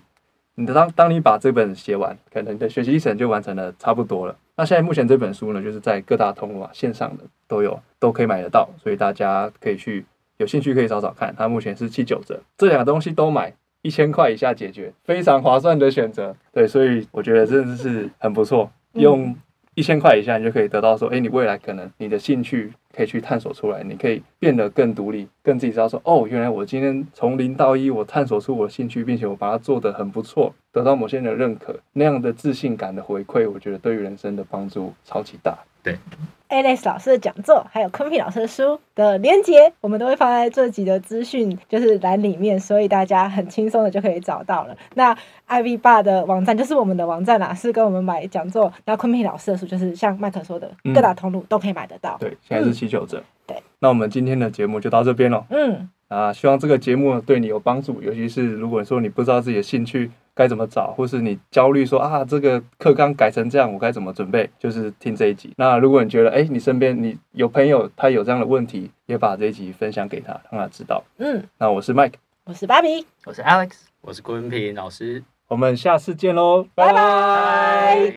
[0.54, 4.36] 你的当当你把这本写完，可能你的学习历程就完成了差不多了。
[4.56, 10.06] 那现在目前这本书呢，就是在各大通路啊，线上的都有，都可以买得到，所以大家可以去
[10.38, 11.34] 有兴趣可以找找看。
[11.38, 16.36] 它目前是七九折，这两个东西都买一千块以下解决，非常划算的选择。
[16.52, 19.36] 对，所以我觉得真的是很不错，用
[19.82, 35.58] 一千块以下你就可以得到说，哎，你未来可能你的兴趣可以去探索出来，你可以变得更独立，更自己知道说，哦，原来我今天从零到一，我探索出我的兴趣，并且我把它做得很不错，得到某些人的认可，那样的自信感的回馈，我觉得对于人生的帮助超级大。
[35.82, 35.98] 对。
[36.52, 44.76] Alex 老师的讲座，还有昆平老师的书的连接，我们都会放在这集的资讯就是栏里面，所以大家很轻松的就可以找到了。
[44.94, 48.72] 那 Ivy Bar 的网站就是我们的网站啦，是跟我们买讲座。
[48.84, 52.18] 那昆明老师的书就是像麦克说的，各大通路都可以买得到。
[52.20, 53.24] 嗯、对，现在是七九折。
[53.48, 55.46] 对，那我们今天的节目就到这边了。
[55.50, 60.12] 嗯，啊，希望这个节目对你有帮助，尤其是如果说你不知道自己的兴趣。
[60.34, 64.50] 该怎么找，或是你焦虑说啊，这个课纲改成这样，我该怎么准备？
[64.58, 65.54] 就是听这一集。
[65.58, 71.04] 那如果你觉得，哎，你身边你有朋友他有这样的问题，也把这一集分享给他，让他知道。
[71.18, 72.14] 嗯，那我是 Mike，
[72.46, 78.16] 我是芭比，我是 Alex，我是郭文平老师，我们下次见喽，拜拜。